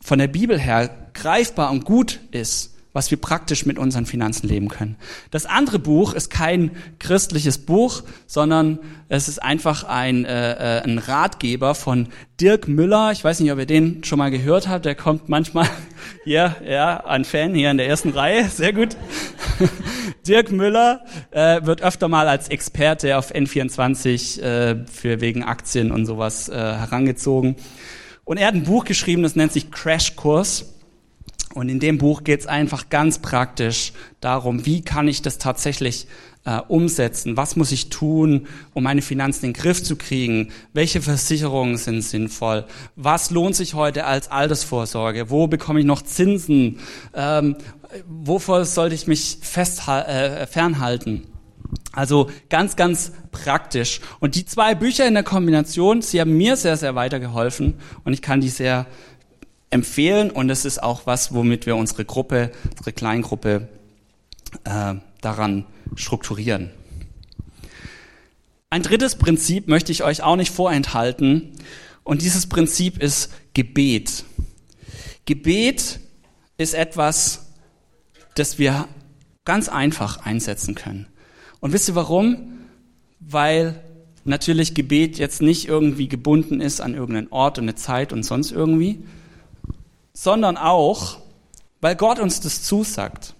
[0.00, 2.71] von der Bibel her greifbar und gut ist?
[2.92, 4.96] Was wir praktisch mit unseren Finanzen leben können.
[5.30, 8.78] Das andere Buch ist kein christliches Buch, sondern
[9.08, 12.08] es ist einfach ein, äh, äh, ein Ratgeber von
[12.40, 13.12] Dirk Müller.
[13.12, 14.84] Ich weiß nicht, ob ihr den schon mal gehört habt.
[14.84, 15.68] Der kommt manchmal
[16.24, 18.48] hier, ja, ein Fan hier in der ersten Reihe.
[18.48, 18.96] Sehr gut.
[20.26, 26.06] Dirk Müller äh, wird öfter mal als Experte auf N24 äh, für wegen Aktien und
[26.06, 27.56] sowas äh, herangezogen.
[28.24, 30.71] Und er hat ein Buch geschrieben, das nennt sich Crashkurs.
[31.54, 36.06] Und in dem Buch geht es einfach ganz praktisch darum, wie kann ich das tatsächlich
[36.44, 37.36] äh, umsetzen?
[37.36, 40.50] Was muss ich tun, um meine Finanzen in den Griff zu kriegen?
[40.72, 42.64] Welche Versicherungen sind sinnvoll?
[42.96, 45.30] Was lohnt sich heute als Altersvorsorge?
[45.30, 46.78] Wo bekomme ich noch Zinsen?
[47.14, 47.56] Ähm,
[48.06, 51.26] wovor sollte ich mich äh, fernhalten?
[51.92, 54.00] Also ganz, ganz praktisch.
[54.20, 58.22] Und die zwei Bücher in der Kombination, sie haben mir sehr, sehr weitergeholfen und ich
[58.22, 58.86] kann die sehr
[59.72, 63.68] empfehlen und es ist auch was, womit wir unsere Gruppe, unsere Kleingruppe
[64.64, 65.64] äh, daran
[65.96, 66.70] strukturieren.
[68.70, 71.52] Ein drittes Prinzip möchte ich euch auch nicht vorenthalten
[72.04, 74.24] und dieses Prinzip ist Gebet.
[75.24, 76.00] Gebet
[76.58, 77.52] ist etwas,
[78.34, 78.88] das wir
[79.44, 81.06] ganz einfach einsetzen können.
[81.60, 82.58] Und wisst ihr warum?
[83.20, 83.82] Weil
[84.24, 88.52] natürlich Gebet jetzt nicht irgendwie gebunden ist an irgendeinen Ort und eine Zeit und sonst
[88.52, 89.02] irgendwie,
[90.12, 91.18] sondern auch,
[91.80, 93.34] weil Gott uns das zusagt.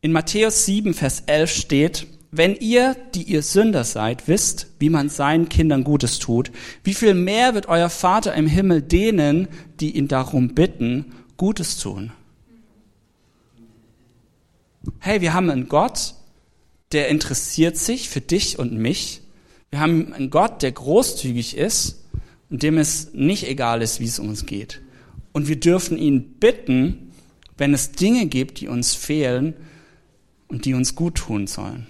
[0.00, 5.10] In Matthäus 7, Vers 11 steht, wenn ihr, die ihr Sünder seid, wisst, wie man
[5.10, 6.50] seinen Kindern Gutes tut,
[6.82, 9.48] wie viel mehr wird euer Vater im Himmel denen,
[9.80, 12.10] die ihn darum bitten, Gutes tun?
[14.98, 16.14] Hey, wir haben einen Gott,
[16.92, 19.20] der interessiert sich für dich und mich.
[19.70, 22.04] Wir haben einen Gott, der großzügig ist
[22.50, 24.80] und dem es nicht egal ist, wie es uns geht.
[25.32, 27.12] Und wir dürfen ihn bitten,
[27.56, 29.54] wenn es Dinge gibt, die uns fehlen
[30.48, 31.86] und die uns gut tun sollen.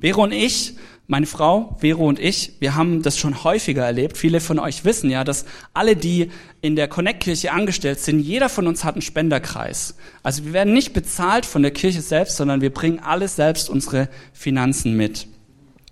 [0.00, 0.74] Vero und ich,
[1.06, 4.16] meine Frau, Vero und ich, wir haben das schon häufiger erlebt.
[4.16, 6.30] Viele von euch wissen ja, dass alle, die
[6.62, 9.96] in der Connect-Kirche angestellt sind, jeder von uns hat einen Spenderkreis.
[10.22, 14.08] Also wir werden nicht bezahlt von der Kirche selbst, sondern wir bringen alle selbst unsere
[14.32, 15.26] Finanzen mit.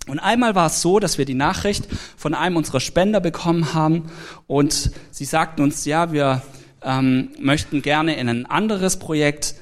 [0.09, 4.11] Und einmal war es so, dass wir die Nachricht von einem unserer Spender bekommen haben
[4.47, 6.43] und sie sagten uns, ja, wir
[6.83, 9.55] ähm, möchten gerne in ein anderes Projekt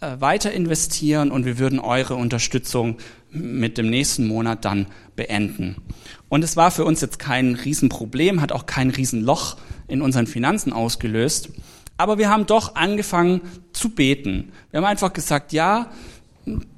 [0.00, 2.98] äh, weiter investieren und wir würden eure Unterstützung
[3.30, 5.76] mit dem nächsten Monat dann beenden.
[6.28, 10.72] Und es war für uns jetzt kein Riesenproblem, hat auch kein Riesenloch in unseren Finanzen
[10.72, 11.50] ausgelöst.
[11.96, 14.52] Aber wir haben doch angefangen zu beten.
[14.70, 15.90] Wir haben einfach gesagt, ja,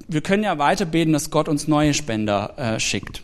[0.07, 3.23] wir können ja weiter beten, dass Gott uns neue Spender äh, schickt.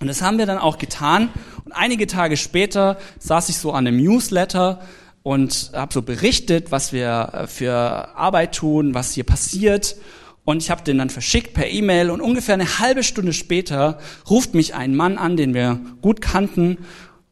[0.00, 1.30] Und das haben wir dann auch getan.
[1.64, 4.82] Und einige Tage später saß ich so an einem Newsletter
[5.22, 7.74] und habe so berichtet, was wir äh, für
[8.16, 9.96] Arbeit tun, was hier passiert.
[10.44, 14.52] Und ich habe den dann verschickt per E-Mail und ungefähr eine halbe Stunde später ruft
[14.52, 16.78] mich ein Mann an, den wir gut kannten.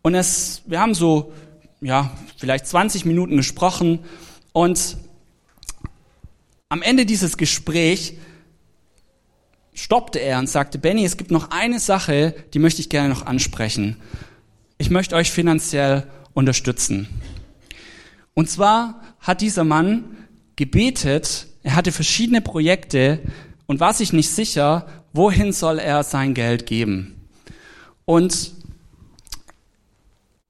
[0.01, 1.35] Und es, wir haben so,
[1.83, 3.99] ja, vielleicht 20 Minuten gesprochen.
[4.55, 4.97] Und
[6.71, 8.15] am Ende dieses Gesprächs
[9.75, 13.27] stoppte er und sagte, Benny, es gibt noch eine Sache, die möchte ich gerne noch
[13.27, 13.97] ansprechen.
[14.79, 17.09] Ich möchte euch finanziell unterstützen.
[18.35, 20.17] Und zwar hat dieser Mann
[20.57, 23.21] gebetet, er hatte verschiedene Projekte
[23.67, 27.29] und war sich nicht sicher, wohin soll er sein Geld geben.
[28.05, 28.53] Und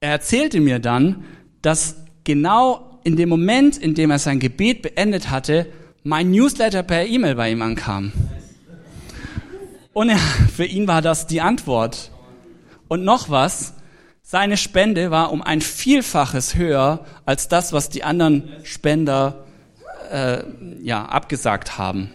[0.00, 1.24] er erzählte mir dann,
[1.60, 5.66] dass genau in dem Moment, in dem er sein Gebet beendet hatte,
[6.02, 8.12] mein Newsletter per E-Mail bei ihm ankam.
[9.92, 10.18] Und er,
[10.54, 12.10] für ihn war das die Antwort.
[12.88, 13.74] Und noch was,
[14.22, 19.44] seine Spende war um ein Vielfaches höher als das, was die anderen Spender
[20.10, 20.44] äh,
[20.80, 22.10] ja, abgesagt haben.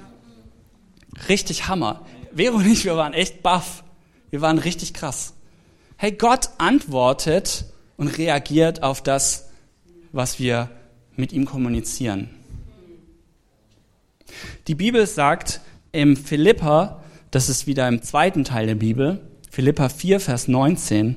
[1.29, 2.05] Richtig Hammer.
[2.33, 3.83] Vero und ich, wir waren echt baff.
[4.29, 5.33] Wir waren richtig krass.
[5.97, 7.65] Hey, Gott antwortet
[7.97, 9.49] und reagiert auf das,
[10.11, 10.69] was wir
[11.15, 12.29] mit ihm kommunizieren.
[14.67, 15.61] Die Bibel sagt
[15.91, 21.15] im Philippa, das ist wieder im zweiten Teil der Bibel, Philippa 4, Vers 19,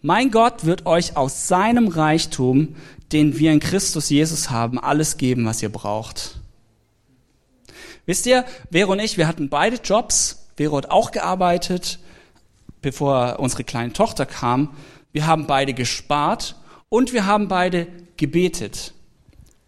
[0.00, 2.76] mein Gott wird euch aus seinem Reichtum
[3.12, 6.40] den wir in Christus Jesus haben, alles geben, was ihr braucht.
[8.06, 10.48] Wisst ihr, Vero und ich, wir hatten beide Jobs.
[10.56, 11.98] Vero hat auch gearbeitet,
[12.80, 14.74] bevor unsere kleine Tochter kam.
[15.12, 16.56] Wir haben beide gespart
[16.88, 18.94] und wir haben beide gebetet.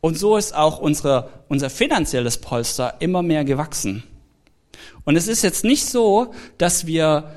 [0.00, 4.02] Und so ist auch unsere, unser finanzielles Polster immer mehr gewachsen.
[5.04, 7.30] Und es ist jetzt nicht so, dass wir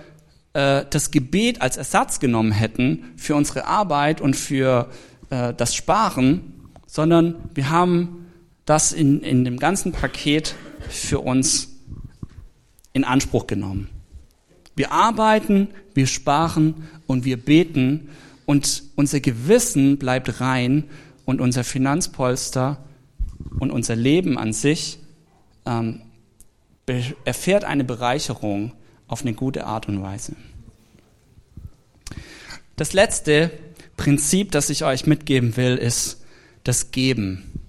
[0.53, 4.89] äh, das Gebet als Ersatz genommen hätten für unsere Arbeit und für
[5.29, 8.27] äh, das Sparen, sondern wir haben
[8.65, 10.56] das in, in dem ganzen Paket
[10.89, 11.69] für uns
[12.93, 13.89] in Anspruch genommen.
[14.75, 18.10] Wir arbeiten, wir sparen und wir beten
[18.45, 20.86] und unser Gewissen bleibt rein
[21.25, 22.84] und unser Finanzpolster
[23.60, 24.99] und unser Leben an sich
[25.65, 26.01] ähm,
[26.86, 28.74] erfährt eine Bereicherung
[29.08, 30.36] auf eine gute Art und Weise.
[32.76, 33.52] Das letzte
[33.98, 36.24] Prinzip, das ich euch mitgeben will, ist
[36.63, 37.60] das Geben.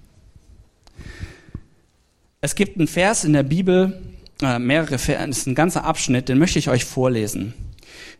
[2.41, 4.01] Es gibt einen Vers in der Bibel,
[4.41, 7.53] äh, mehrere Verse, das ist ein ganzer Abschnitt, den möchte ich euch vorlesen.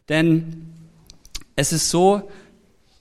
[0.09, 0.71] Denn
[1.55, 2.29] es ist so,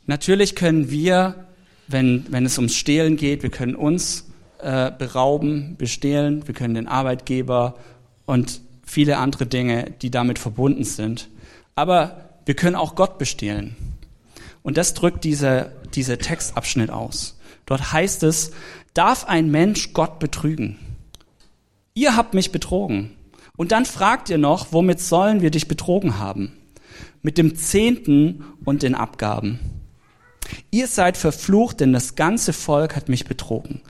[0.07, 1.46] natürlich können wir,
[1.87, 4.23] wenn, wenn es ums Stehlen geht, wir können uns
[4.64, 7.74] äh, berauben, bestehlen, wir können den Arbeitgeber
[8.27, 11.29] und viele andere Dinge, die damit verbunden sind.
[11.74, 13.77] Aber wir können auch Gott bestehlen.
[14.62, 17.38] Und das drückt dieser, dieser Textabschnitt aus.
[17.66, 18.53] Dort heißt es,
[18.94, 20.79] darf ein Mensch Gott betrügen?
[21.94, 23.11] Ihr habt mich betrogen.
[23.57, 26.53] Und dann fragt ihr noch, womit sollen wir dich betrogen haben?
[27.22, 29.59] Mit dem Zehnten und den Abgaben.
[30.70, 33.80] Ihr seid verflucht, denn das ganze Volk hat mich betrogen.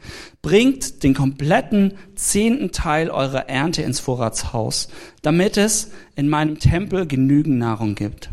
[0.43, 4.89] Bringt den kompletten zehnten Teil eurer Ernte ins Vorratshaus,
[5.23, 8.31] damit es in meinem Tempel genügend Nahrung gibt.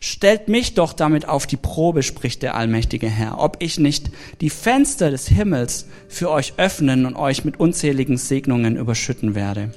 [0.00, 4.10] Stellt mich doch damit auf die Probe, spricht der allmächtige Herr, ob ich nicht
[4.40, 9.72] die Fenster des Himmels für euch öffnen und euch mit unzähligen Segnungen überschütten werde.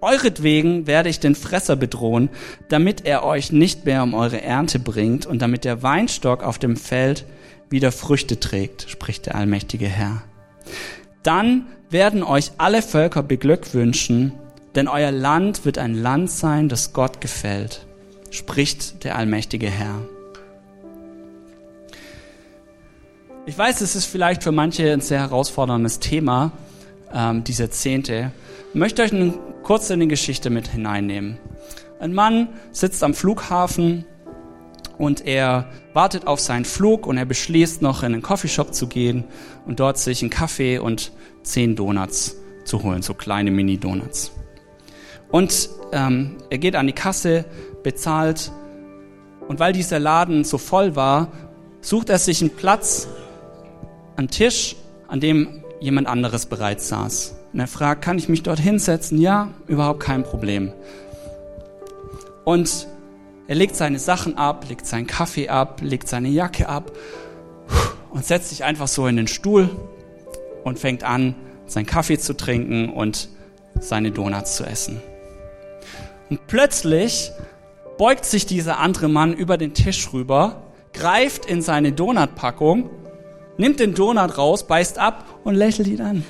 [0.00, 2.28] Euretwegen werde ich den Fresser bedrohen,
[2.68, 6.76] damit er euch nicht mehr um eure Ernte bringt und damit der Weinstock auf dem
[6.76, 7.24] Feld
[7.70, 10.22] wieder Früchte trägt, spricht der allmächtige Herr.
[11.22, 14.32] Dann werden euch alle Völker beglückwünschen,
[14.74, 17.86] denn euer Land wird ein Land sein, das Gott gefällt
[18.32, 20.00] spricht der allmächtige Herr.
[23.44, 26.52] Ich weiß, es ist vielleicht für manche ein sehr herausforderndes Thema,
[27.12, 28.32] ähm, diese Zehnte.
[28.72, 31.38] Ich möchte euch eine, kurz in die Geschichte mit hineinnehmen.
[32.00, 34.04] Ein Mann sitzt am Flughafen
[34.98, 39.24] und er wartet auf seinen Flug und er beschließt noch in einen Coffeeshop zu gehen
[39.66, 44.32] und dort sich einen Kaffee und zehn Donuts zu holen, so kleine Mini-Donuts.
[45.30, 47.44] Und ähm, er geht an die Kasse,
[47.82, 48.52] bezahlt.
[49.48, 51.28] Und weil dieser Laden so voll war,
[51.80, 53.08] sucht er sich einen Platz,
[54.16, 54.76] einen Tisch,
[55.08, 57.41] an dem jemand anderes bereits saß.
[57.52, 59.20] Und er fragt, kann ich mich dort hinsetzen?
[59.20, 60.72] Ja, überhaupt kein Problem.
[62.44, 62.88] Und
[63.46, 66.92] er legt seine Sachen ab, legt seinen Kaffee ab, legt seine Jacke ab
[68.10, 69.68] und setzt sich einfach so in den Stuhl
[70.64, 71.34] und fängt an,
[71.66, 73.28] seinen Kaffee zu trinken und
[73.80, 75.00] seine Donuts zu essen.
[76.30, 77.30] Und plötzlich
[77.98, 82.90] beugt sich dieser andere Mann über den Tisch rüber, greift in seine Donutpackung,
[83.58, 86.24] nimmt den Donut raus, beißt ab und lächelt ihn an.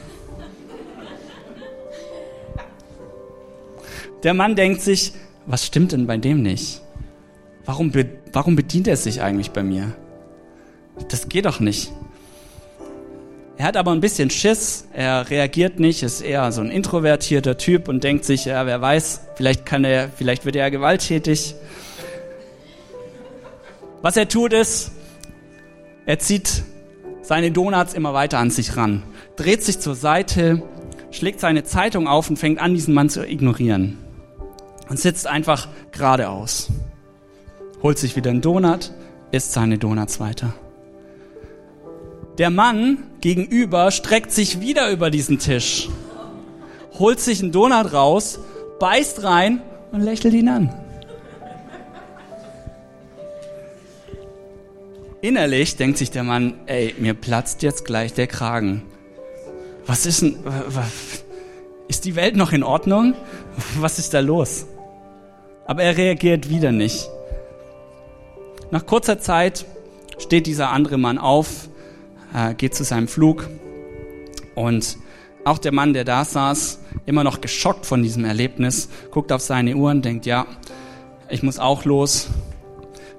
[4.23, 5.13] Der Mann denkt sich,
[5.47, 6.81] was stimmt denn bei dem nicht?
[7.65, 9.93] Warum, be warum bedient er sich eigentlich bei mir?
[11.09, 11.93] Das geht doch nicht.
[13.57, 17.89] Er hat aber ein bisschen Schiss, er reagiert nicht, ist eher so ein introvertierter Typ
[17.89, 21.55] und denkt sich, ja, wer weiß, vielleicht kann er, vielleicht wird er gewalttätig.
[24.01, 24.93] Was er tut ist,
[26.07, 26.65] er zieht
[27.23, 29.03] seine Donuts immer weiter an sich ran,
[29.37, 30.63] dreht sich zur Seite,
[31.13, 33.99] schlägt seine Zeitung auf und fängt an, diesen Mann zu ignorieren.
[34.89, 36.69] Und sitzt einfach geradeaus.
[37.83, 38.93] Holt sich wieder einen Donut,
[39.31, 40.55] isst seine Donuts weiter.
[42.39, 45.89] Der Mann gegenüber streckt sich wieder über diesen Tisch,
[46.99, 48.39] holt sich einen Donut raus,
[48.81, 49.63] beißt rein
[49.93, 50.75] und lächelt ihn an.
[55.21, 58.83] Innerlich denkt sich der Mann, ey, mir platzt jetzt gleich der Kragen.
[59.87, 60.37] Was ist denn,
[61.87, 63.15] ist die Welt noch in Ordnung?
[63.79, 64.67] Was ist da los?
[65.73, 67.09] Aber er reagiert wieder nicht.
[68.71, 69.65] Nach kurzer Zeit
[70.19, 71.71] steht dieser andere Mann auf,
[72.35, 73.49] äh, geht zu seinem Flug
[74.55, 74.99] und
[75.47, 79.75] auch der Mann, der da saß, immer noch geschockt von diesem Erlebnis, guckt auf seine
[79.75, 80.45] Uhr und denkt, ja,
[81.31, 82.29] ich muss auch los,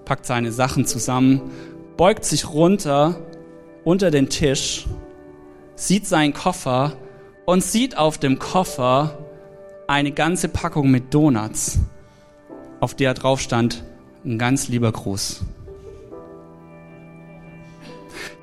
[0.06, 1.42] packt seine Sachen zusammen,
[1.98, 3.20] beugt sich runter
[3.84, 4.86] unter den Tisch,
[5.74, 6.98] sieht seinen Koffer
[7.48, 9.18] und sieht auf dem Koffer
[9.88, 11.80] eine ganze Packung mit Donuts,
[12.84, 13.84] auf der drauf stand,
[14.26, 15.42] ein ganz lieber Gruß.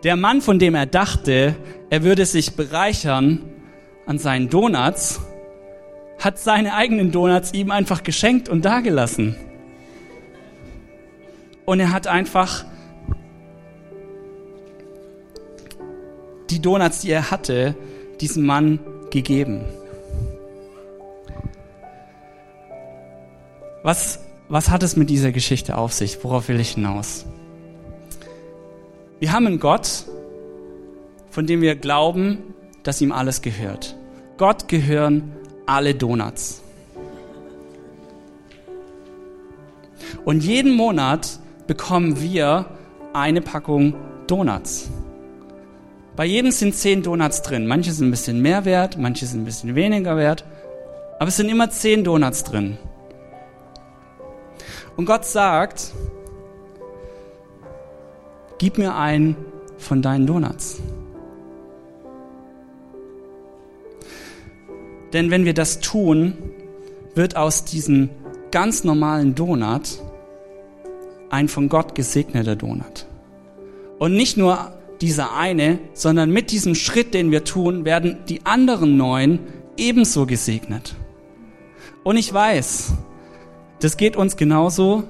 [0.02, 1.54] Der Mann, von dem er dachte,
[1.90, 3.42] er würde sich bereichern
[4.06, 5.20] an seinen Donuts,
[6.18, 9.36] hat seine eigenen Donuts ihm einfach geschenkt und dagelassen.
[11.66, 12.64] Und er hat einfach
[16.48, 17.74] die Donuts, die er hatte,
[18.20, 18.80] diesem Mann
[19.10, 19.66] gegeben.
[23.82, 24.20] Was,
[24.50, 26.22] was hat es mit dieser Geschichte auf sich?
[26.24, 27.24] Worauf will ich hinaus?
[29.20, 30.04] Wir haben einen Gott,
[31.30, 32.38] von dem wir glauben,
[32.82, 33.96] dass ihm alles gehört.
[34.38, 35.32] Gott gehören
[35.66, 36.62] alle Donuts.
[40.24, 41.38] Und jeden Monat
[41.68, 42.66] bekommen wir
[43.12, 43.94] eine Packung
[44.26, 44.90] Donuts.
[46.16, 47.68] Bei jedem sind zehn Donuts drin.
[47.68, 50.44] Manche sind ein bisschen mehr wert, manche sind ein bisschen weniger wert.
[51.20, 52.78] Aber es sind immer zehn Donuts drin.
[55.00, 55.92] Und Gott sagt,
[58.58, 59.34] gib mir einen
[59.78, 60.78] von deinen Donuts.
[65.14, 66.34] Denn wenn wir das tun,
[67.14, 68.10] wird aus diesem
[68.50, 70.02] ganz normalen Donut
[71.30, 73.06] ein von Gott gesegneter Donut.
[73.98, 74.70] Und nicht nur
[75.00, 79.38] dieser eine, sondern mit diesem Schritt, den wir tun, werden die anderen neun
[79.78, 80.94] ebenso gesegnet.
[82.04, 82.92] Und ich weiß,
[83.80, 85.04] das geht uns genauso.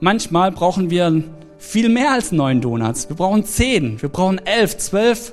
[0.00, 1.22] Manchmal brauchen wir
[1.58, 3.08] viel mehr als neun Donuts.
[3.08, 5.32] Wir brauchen zehn, wir brauchen elf, zwölf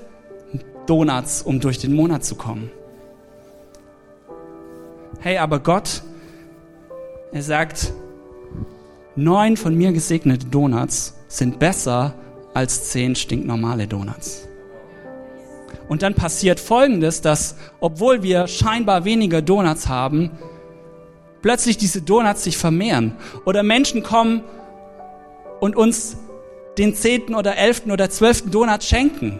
[0.85, 2.71] Donuts, um durch den Monat zu kommen.
[5.19, 6.03] Hey, aber Gott,
[7.31, 7.93] er sagt,
[9.15, 12.13] neun von mir gesegnete Donuts sind besser
[12.53, 14.47] als zehn stinknormale Donuts.
[15.89, 20.31] Und dann passiert Folgendes, dass obwohl wir scheinbar weniger Donuts haben,
[21.47, 23.15] plötzlich diese Donuts sich vermehren.
[23.45, 24.43] Oder Menschen kommen
[25.61, 26.17] und uns
[26.77, 29.39] den zehnten oder elften oder zwölften Donut schenken.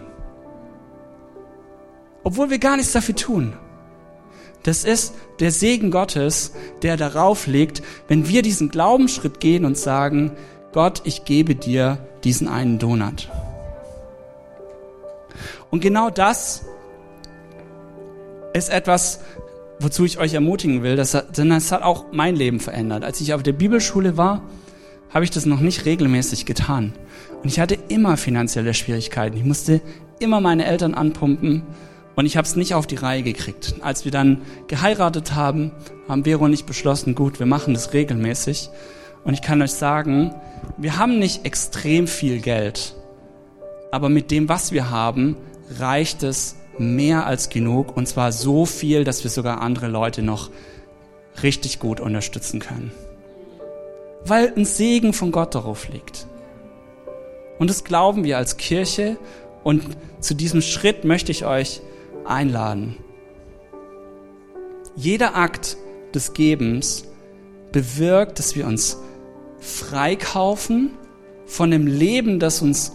[2.24, 3.52] Obwohl wir gar nichts dafür tun.
[4.62, 10.32] Das ist der Segen Gottes, der darauf liegt, wenn wir diesen Glaubensschritt gehen und sagen,
[10.72, 13.28] Gott, ich gebe dir diesen einen Donut.
[15.70, 16.64] Und genau das
[18.54, 19.20] ist etwas,
[19.80, 23.04] wozu ich euch ermutigen will, das denn das hat auch mein Leben verändert.
[23.04, 24.42] Als ich auf der Bibelschule war,
[25.10, 26.92] habe ich das noch nicht regelmäßig getan.
[27.42, 29.36] Und ich hatte immer finanzielle Schwierigkeiten.
[29.36, 29.80] Ich musste
[30.18, 31.62] immer meine Eltern anpumpen
[32.16, 33.76] und ich habe es nicht auf die Reihe gekriegt.
[33.80, 35.70] Als wir dann geheiratet haben,
[36.08, 38.70] haben Vero und ich beschlossen, gut, wir machen das regelmäßig.
[39.24, 40.34] Und ich kann euch sagen,
[40.76, 42.94] wir haben nicht extrem viel Geld,
[43.92, 45.36] aber mit dem, was wir haben,
[45.78, 50.50] reicht es mehr als genug und zwar so viel, dass wir sogar andere Leute noch
[51.42, 52.92] richtig gut unterstützen können.
[54.24, 56.26] Weil ein Segen von Gott darauf liegt.
[57.58, 59.16] Und das glauben wir als Kirche
[59.64, 59.82] und
[60.20, 61.80] zu diesem Schritt möchte ich euch
[62.24, 62.96] einladen.
[64.96, 65.76] Jeder Akt
[66.14, 67.04] des Gebens
[67.72, 68.98] bewirkt, dass wir uns
[69.60, 70.90] freikaufen
[71.46, 72.92] von dem Leben, das uns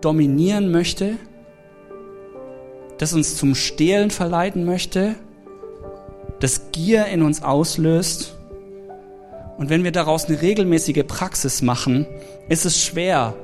[0.00, 1.16] dominieren möchte,
[2.98, 5.14] das uns zum Stehlen verleiten möchte,
[6.40, 8.36] das Gier in uns auslöst.
[9.56, 12.06] Und wenn wir daraus eine regelmäßige Praxis machen,
[12.48, 13.34] ist es schwer,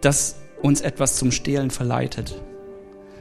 [0.00, 2.40] dass uns etwas zum Stehlen verleitet.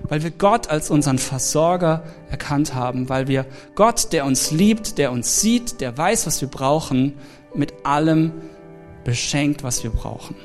[0.03, 3.45] Weil wir Gott als unseren Versorger erkannt haben, weil wir
[3.75, 7.13] Gott, der uns liebt, der uns sieht, der weiß, was wir brauchen,
[7.55, 8.31] mit allem
[9.03, 10.35] beschenkt, was wir brauchen.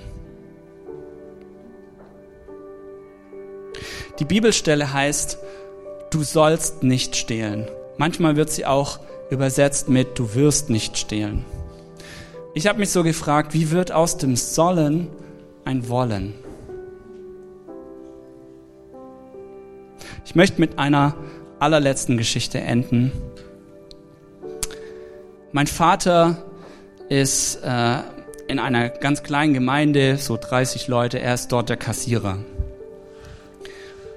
[4.19, 5.39] Die Bibelstelle heißt,
[6.11, 7.67] du sollst nicht stehlen.
[7.97, 9.01] Manchmal wird sie auch
[9.31, 11.45] übersetzt mit, du wirst nicht stehlen.
[12.55, 15.09] Ich habe mich so gefragt, wie wird aus dem Sollen
[15.65, 16.35] ein Wollen?
[20.27, 21.15] Ich möchte mit einer
[21.59, 23.13] allerletzten Geschichte enden.
[25.53, 26.43] Mein Vater
[27.09, 27.99] ist äh,
[28.49, 32.39] in einer ganz kleinen Gemeinde, so 30 Leute, er ist dort der Kassierer.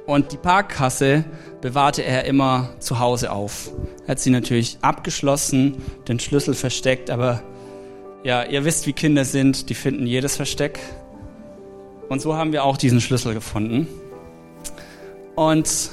[0.05, 1.25] Und die Parkkasse
[1.61, 3.71] bewahrte er immer zu Hause auf.
[4.05, 7.41] Er hat sie natürlich abgeschlossen, den Schlüssel versteckt, aber
[8.23, 10.79] ja, ihr wisst, wie Kinder sind, die finden jedes Versteck.
[12.09, 13.87] Und so haben wir auch diesen Schlüssel gefunden.
[15.35, 15.89] Und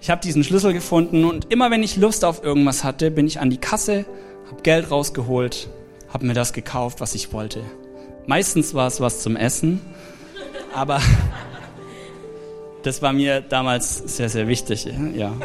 [0.00, 3.38] ich habe diesen Schlüssel gefunden und immer wenn ich Lust auf irgendwas hatte, bin ich
[3.38, 4.06] an die Kasse,
[4.50, 5.68] habe Geld rausgeholt,
[6.08, 7.62] habe mir das gekauft, was ich wollte.
[8.26, 9.80] Meistens war es was zum Essen,
[10.74, 11.00] aber
[12.82, 14.86] das war mir damals sehr, sehr wichtig.
[15.14, 15.32] Ja.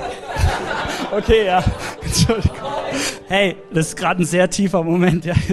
[1.12, 1.64] Okay, ja.
[2.02, 2.58] Entschuldigung.
[3.28, 5.24] Hey, das ist gerade ein sehr tiefer Moment.
[5.24, 5.36] Ja,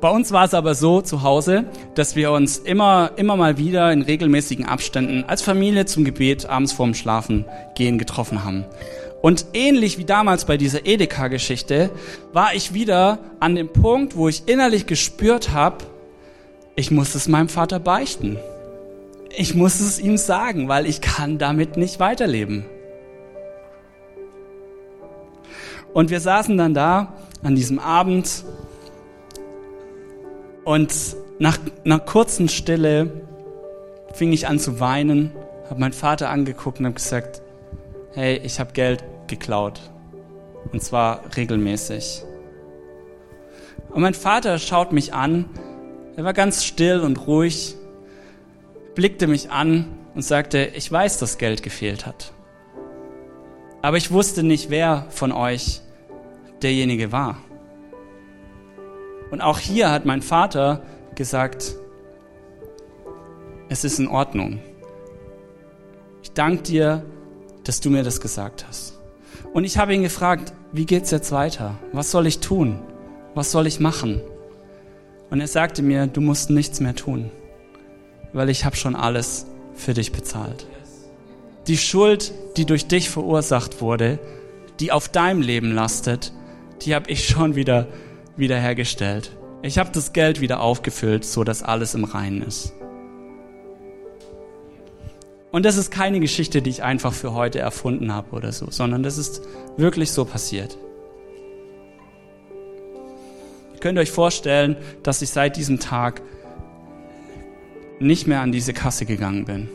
[0.00, 3.92] Bei uns war es aber so zu Hause, dass wir uns immer, immer mal wieder
[3.92, 7.44] in regelmäßigen Abständen als Familie zum Gebet abends vorm Schlafen
[7.74, 8.64] gehen getroffen haben.
[9.22, 11.90] Und ähnlich wie damals bei dieser Edeka-Geschichte
[12.32, 15.78] war ich wieder an dem Punkt, wo ich innerlich gespürt habe,
[16.76, 18.38] ich muss es meinem Vater beichten.
[19.34, 22.66] Ich muss es ihm sagen, weil ich kann damit nicht weiterleben.
[25.94, 28.44] Und wir saßen dann da an diesem Abend
[30.64, 30.94] und
[31.38, 33.10] nach einer kurzen Stille
[34.12, 35.32] fing ich an zu weinen,
[35.70, 37.40] habe meinen Vater angeguckt und habe gesagt,
[38.12, 39.80] hey, ich habe Geld geklaut.
[40.72, 42.22] Und zwar regelmäßig.
[43.90, 45.46] Und mein Vater schaut mich an
[46.16, 47.76] er war ganz still und ruhig,
[48.94, 52.32] blickte mich an und sagte, ich weiß, dass Geld gefehlt hat.
[53.82, 55.82] Aber ich wusste nicht, wer von euch
[56.62, 57.36] derjenige war.
[59.30, 60.82] Und auch hier hat mein Vater
[61.14, 61.74] gesagt,
[63.68, 64.60] es ist in Ordnung.
[66.22, 67.04] Ich danke dir,
[67.64, 68.98] dass du mir das gesagt hast.
[69.52, 71.78] Und ich habe ihn gefragt, wie geht's jetzt weiter?
[71.92, 72.80] Was soll ich tun?
[73.34, 74.22] Was soll ich machen?
[75.30, 77.30] Und er sagte mir, du musst nichts mehr tun,
[78.32, 80.66] weil ich habe schon alles für dich bezahlt.
[81.66, 84.18] Die Schuld, die durch dich verursacht wurde,
[84.78, 86.32] die auf deinem Leben lastet,
[86.82, 87.88] die habe ich schon wieder
[88.36, 89.36] wiederhergestellt.
[89.62, 92.72] Ich habe das Geld wieder aufgefüllt, so dass alles im Reinen ist.
[95.50, 99.02] Und das ist keine Geschichte, die ich einfach für heute erfunden habe oder so, sondern
[99.02, 99.40] das ist
[99.76, 100.76] wirklich so passiert.
[103.76, 106.22] Ihr könnt euch vorstellen, dass ich seit diesem Tag
[107.98, 109.68] nicht mehr an diese Kasse gegangen bin.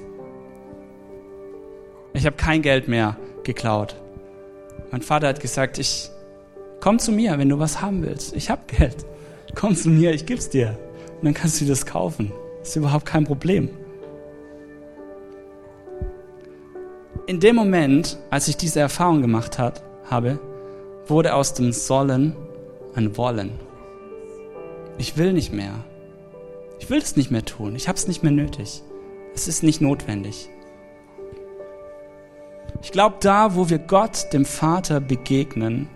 [2.14, 3.96] Ich habe kein Geld mehr geklaut.
[4.90, 6.10] Mein Vater hat gesagt, ich
[6.80, 8.36] komm zu mir, wenn du was haben willst.
[8.36, 9.06] Ich habe Geld.
[9.54, 10.80] Komm zu mir, ich geb's dir.
[11.20, 12.32] Und dann kannst du das kaufen.
[12.64, 13.70] Ist überhaupt kein Problem.
[17.28, 20.40] In dem Moment, als ich diese Erfahrung gemacht hat, habe,
[21.06, 22.36] wurde aus dem Sollen
[22.96, 23.52] ein Wollen.
[25.02, 25.74] Ich will nicht mehr.
[26.78, 27.76] Ich will es nicht mehr tun.
[27.76, 28.84] Ich habe es nicht mehr nötig.
[29.34, 30.48] Es ist nicht notwendig.
[32.84, 35.90] Ich glaube, da, wo wir Gott, dem Vater, begegnen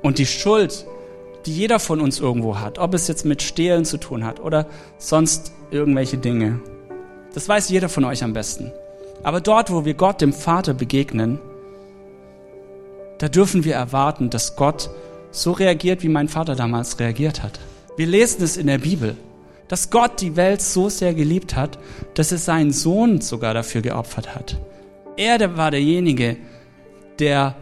[0.00, 0.86] und die Schuld,
[1.44, 4.68] die jeder von uns irgendwo hat, ob es jetzt mit Stehlen zu tun hat oder
[4.98, 6.60] sonst irgendwelche Dinge,
[7.34, 8.70] das weiß jeder von euch am besten.
[9.24, 11.40] Aber dort, wo wir Gott, dem Vater, begegnen,
[13.18, 14.88] da dürfen wir erwarten, dass Gott
[15.34, 17.58] so reagiert, wie mein Vater damals reagiert hat.
[17.96, 19.16] Wir lesen es in der Bibel,
[19.68, 21.78] dass Gott die Welt so sehr geliebt hat,
[22.14, 24.60] dass er seinen Sohn sogar dafür geopfert hat.
[25.16, 26.36] Er war derjenige,
[27.18, 27.56] der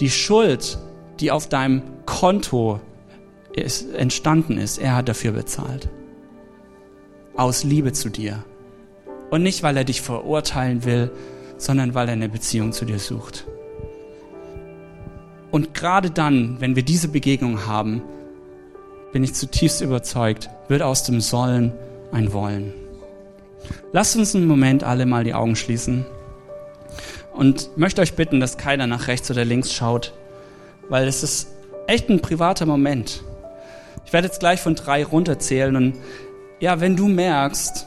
[0.00, 0.78] die Schuld,
[1.20, 2.80] die auf deinem Konto
[3.54, 5.88] ist, entstanden ist, er hat dafür bezahlt.
[7.36, 8.44] Aus Liebe zu dir.
[9.30, 11.10] Und nicht, weil er dich verurteilen will,
[11.58, 13.46] sondern weil er eine Beziehung zu dir sucht.
[15.54, 18.02] Und gerade dann, wenn wir diese Begegnung haben,
[19.12, 21.72] bin ich zutiefst überzeugt, wird aus dem Sollen
[22.10, 22.72] ein Wollen.
[23.92, 26.06] Lasst uns einen Moment alle mal die Augen schließen
[27.34, 30.12] und möchte euch bitten, dass keiner nach rechts oder links schaut,
[30.88, 31.46] weil es ist
[31.86, 33.22] echt ein privater Moment.
[34.04, 35.94] Ich werde jetzt gleich von drei runterzählen und
[36.58, 37.86] ja, wenn du merkst,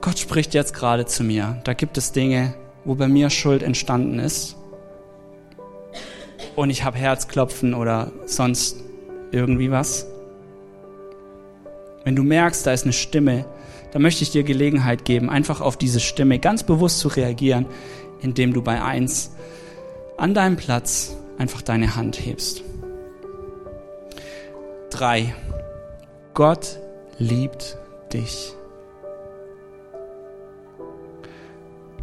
[0.00, 2.54] Gott spricht jetzt gerade zu mir, da gibt es Dinge,
[2.84, 4.57] wo bei mir Schuld entstanden ist
[6.58, 8.78] und ich habe Herzklopfen oder sonst
[9.30, 10.08] irgendwie was.
[12.02, 13.44] Wenn du merkst, da ist eine Stimme,
[13.92, 17.66] dann möchte ich dir Gelegenheit geben, einfach auf diese Stimme ganz bewusst zu reagieren,
[18.22, 19.30] indem du bei eins
[20.16, 22.64] an deinem Platz einfach deine Hand hebst.
[24.90, 25.32] Drei.
[26.34, 26.80] Gott
[27.18, 27.78] liebt
[28.12, 28.52] dich.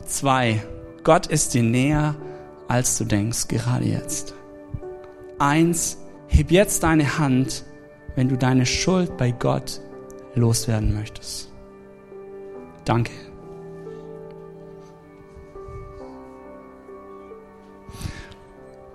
[0.05, 0.63] Zwei.
[1.03, 2.15] Gott ist dir näher,
[2.69, 4.33] als du denkst, gerade jetzt.
[5.39, 5.97] Eins.
[6.27, 7.63] Heb jetzt deine Hand,
[8.15, 9.79] wenn du deine Schuld bei Gott
[10.33, 11.51] loswerden möchtest.
[12.83, 13.11] Danke.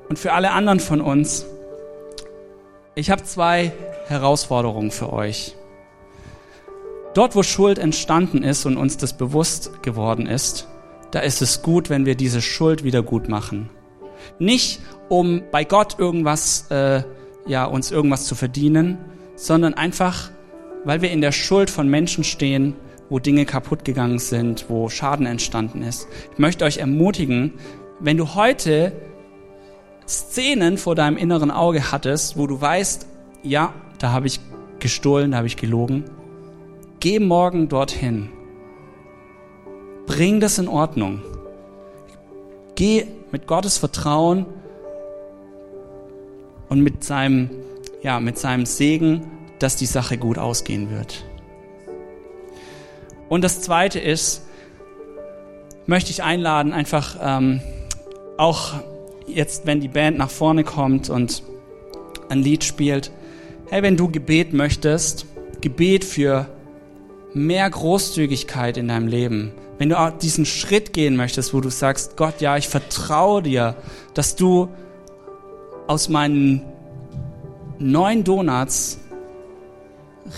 [0.08, 1.46] Und für alle anderen von uns,
[2.96, 3.72] ich habe zwei
[4.06, 5.56] Herausforderungen für euch.
[7.14, 10.68] Dort, wo Schuld entstanden ist und uns das bewusst geworden ist,
[11.10, 13.70] da ist es gut, wenn wir diese Schuld wieder gut machen.
[14.38, 14.80] Nicht,
[15.10, 17.02] um bei Gott irgendwas, äh,
[17.46, 18.96] ja, uns irgendwas zu verdienen,
[19.34, 20.30] sondern einfach,
[20.84, 22.76] weil wir in der Schuld von Menschen stehen,
[23.10, 26.06] wo Dinge kaputt gegangen sind, wo Schaden entstanden ist.
[26.32, 27.54] Ich möchte euch ermutigen,
[27.98, 28.92] wenn du heute
[30.08, 33.06] Szenen vor deinem inneren Auge hattest, wo du weißt,
[33.42, 34.38] ja, da habe ich
[34.78, 36.04] gestohlen, da habe ich gelogen,
[37.00, 38.28] geh morgen dorthin.
[40.06, 41.20] Bring das in Ordnung.
[42.76, 44.46] Geh mit Gottes Vertrauen
[46.70, 47.50] und mit seinem,
[48.02, 49.26] ja, mit seinem Segen,
[49.58, 51.26] dass die Sache gut ausgehen wird.
[53.28, 54.46] Und das Zweite ist,
[55.86, 57.60] möchte ich einladen, einfach ähm,
[58.38, 58.74] auch
[59.26, 61.42] jetzt, wenn die Band nach vorne kommt und
[62.30, 63.10] ein Lied spielt,
[63.68, 65.26] hey, wenn du Gebet möchtest,
[65.60, 66.48] Gebet für
[67.34, 72.16] mehr Großzügigkeit in deinem Leben, wenn du auch diesen Schritt gehen möchtest, wo du sagst,
[72.16, 73.76] Gott, ja, ich vertraue dir,
[74.14, 74.68] dass du
[75.90, 76.62] aus meinen
[77.80, 79.00] neun Donuts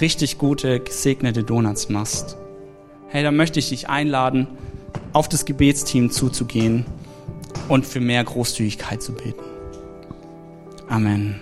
[0.01, 2.39] richtig gute, gesegnete Donuts machst.
[3.09, 4.47] Hey, dann möchte ich dich einladen,
[5.13, 6.87] auf das Gebetsteam zuzugehen
[7.69, 9.43] und für mehr Großzügigkeit zu beten.
[10.89, 11.39] Amen.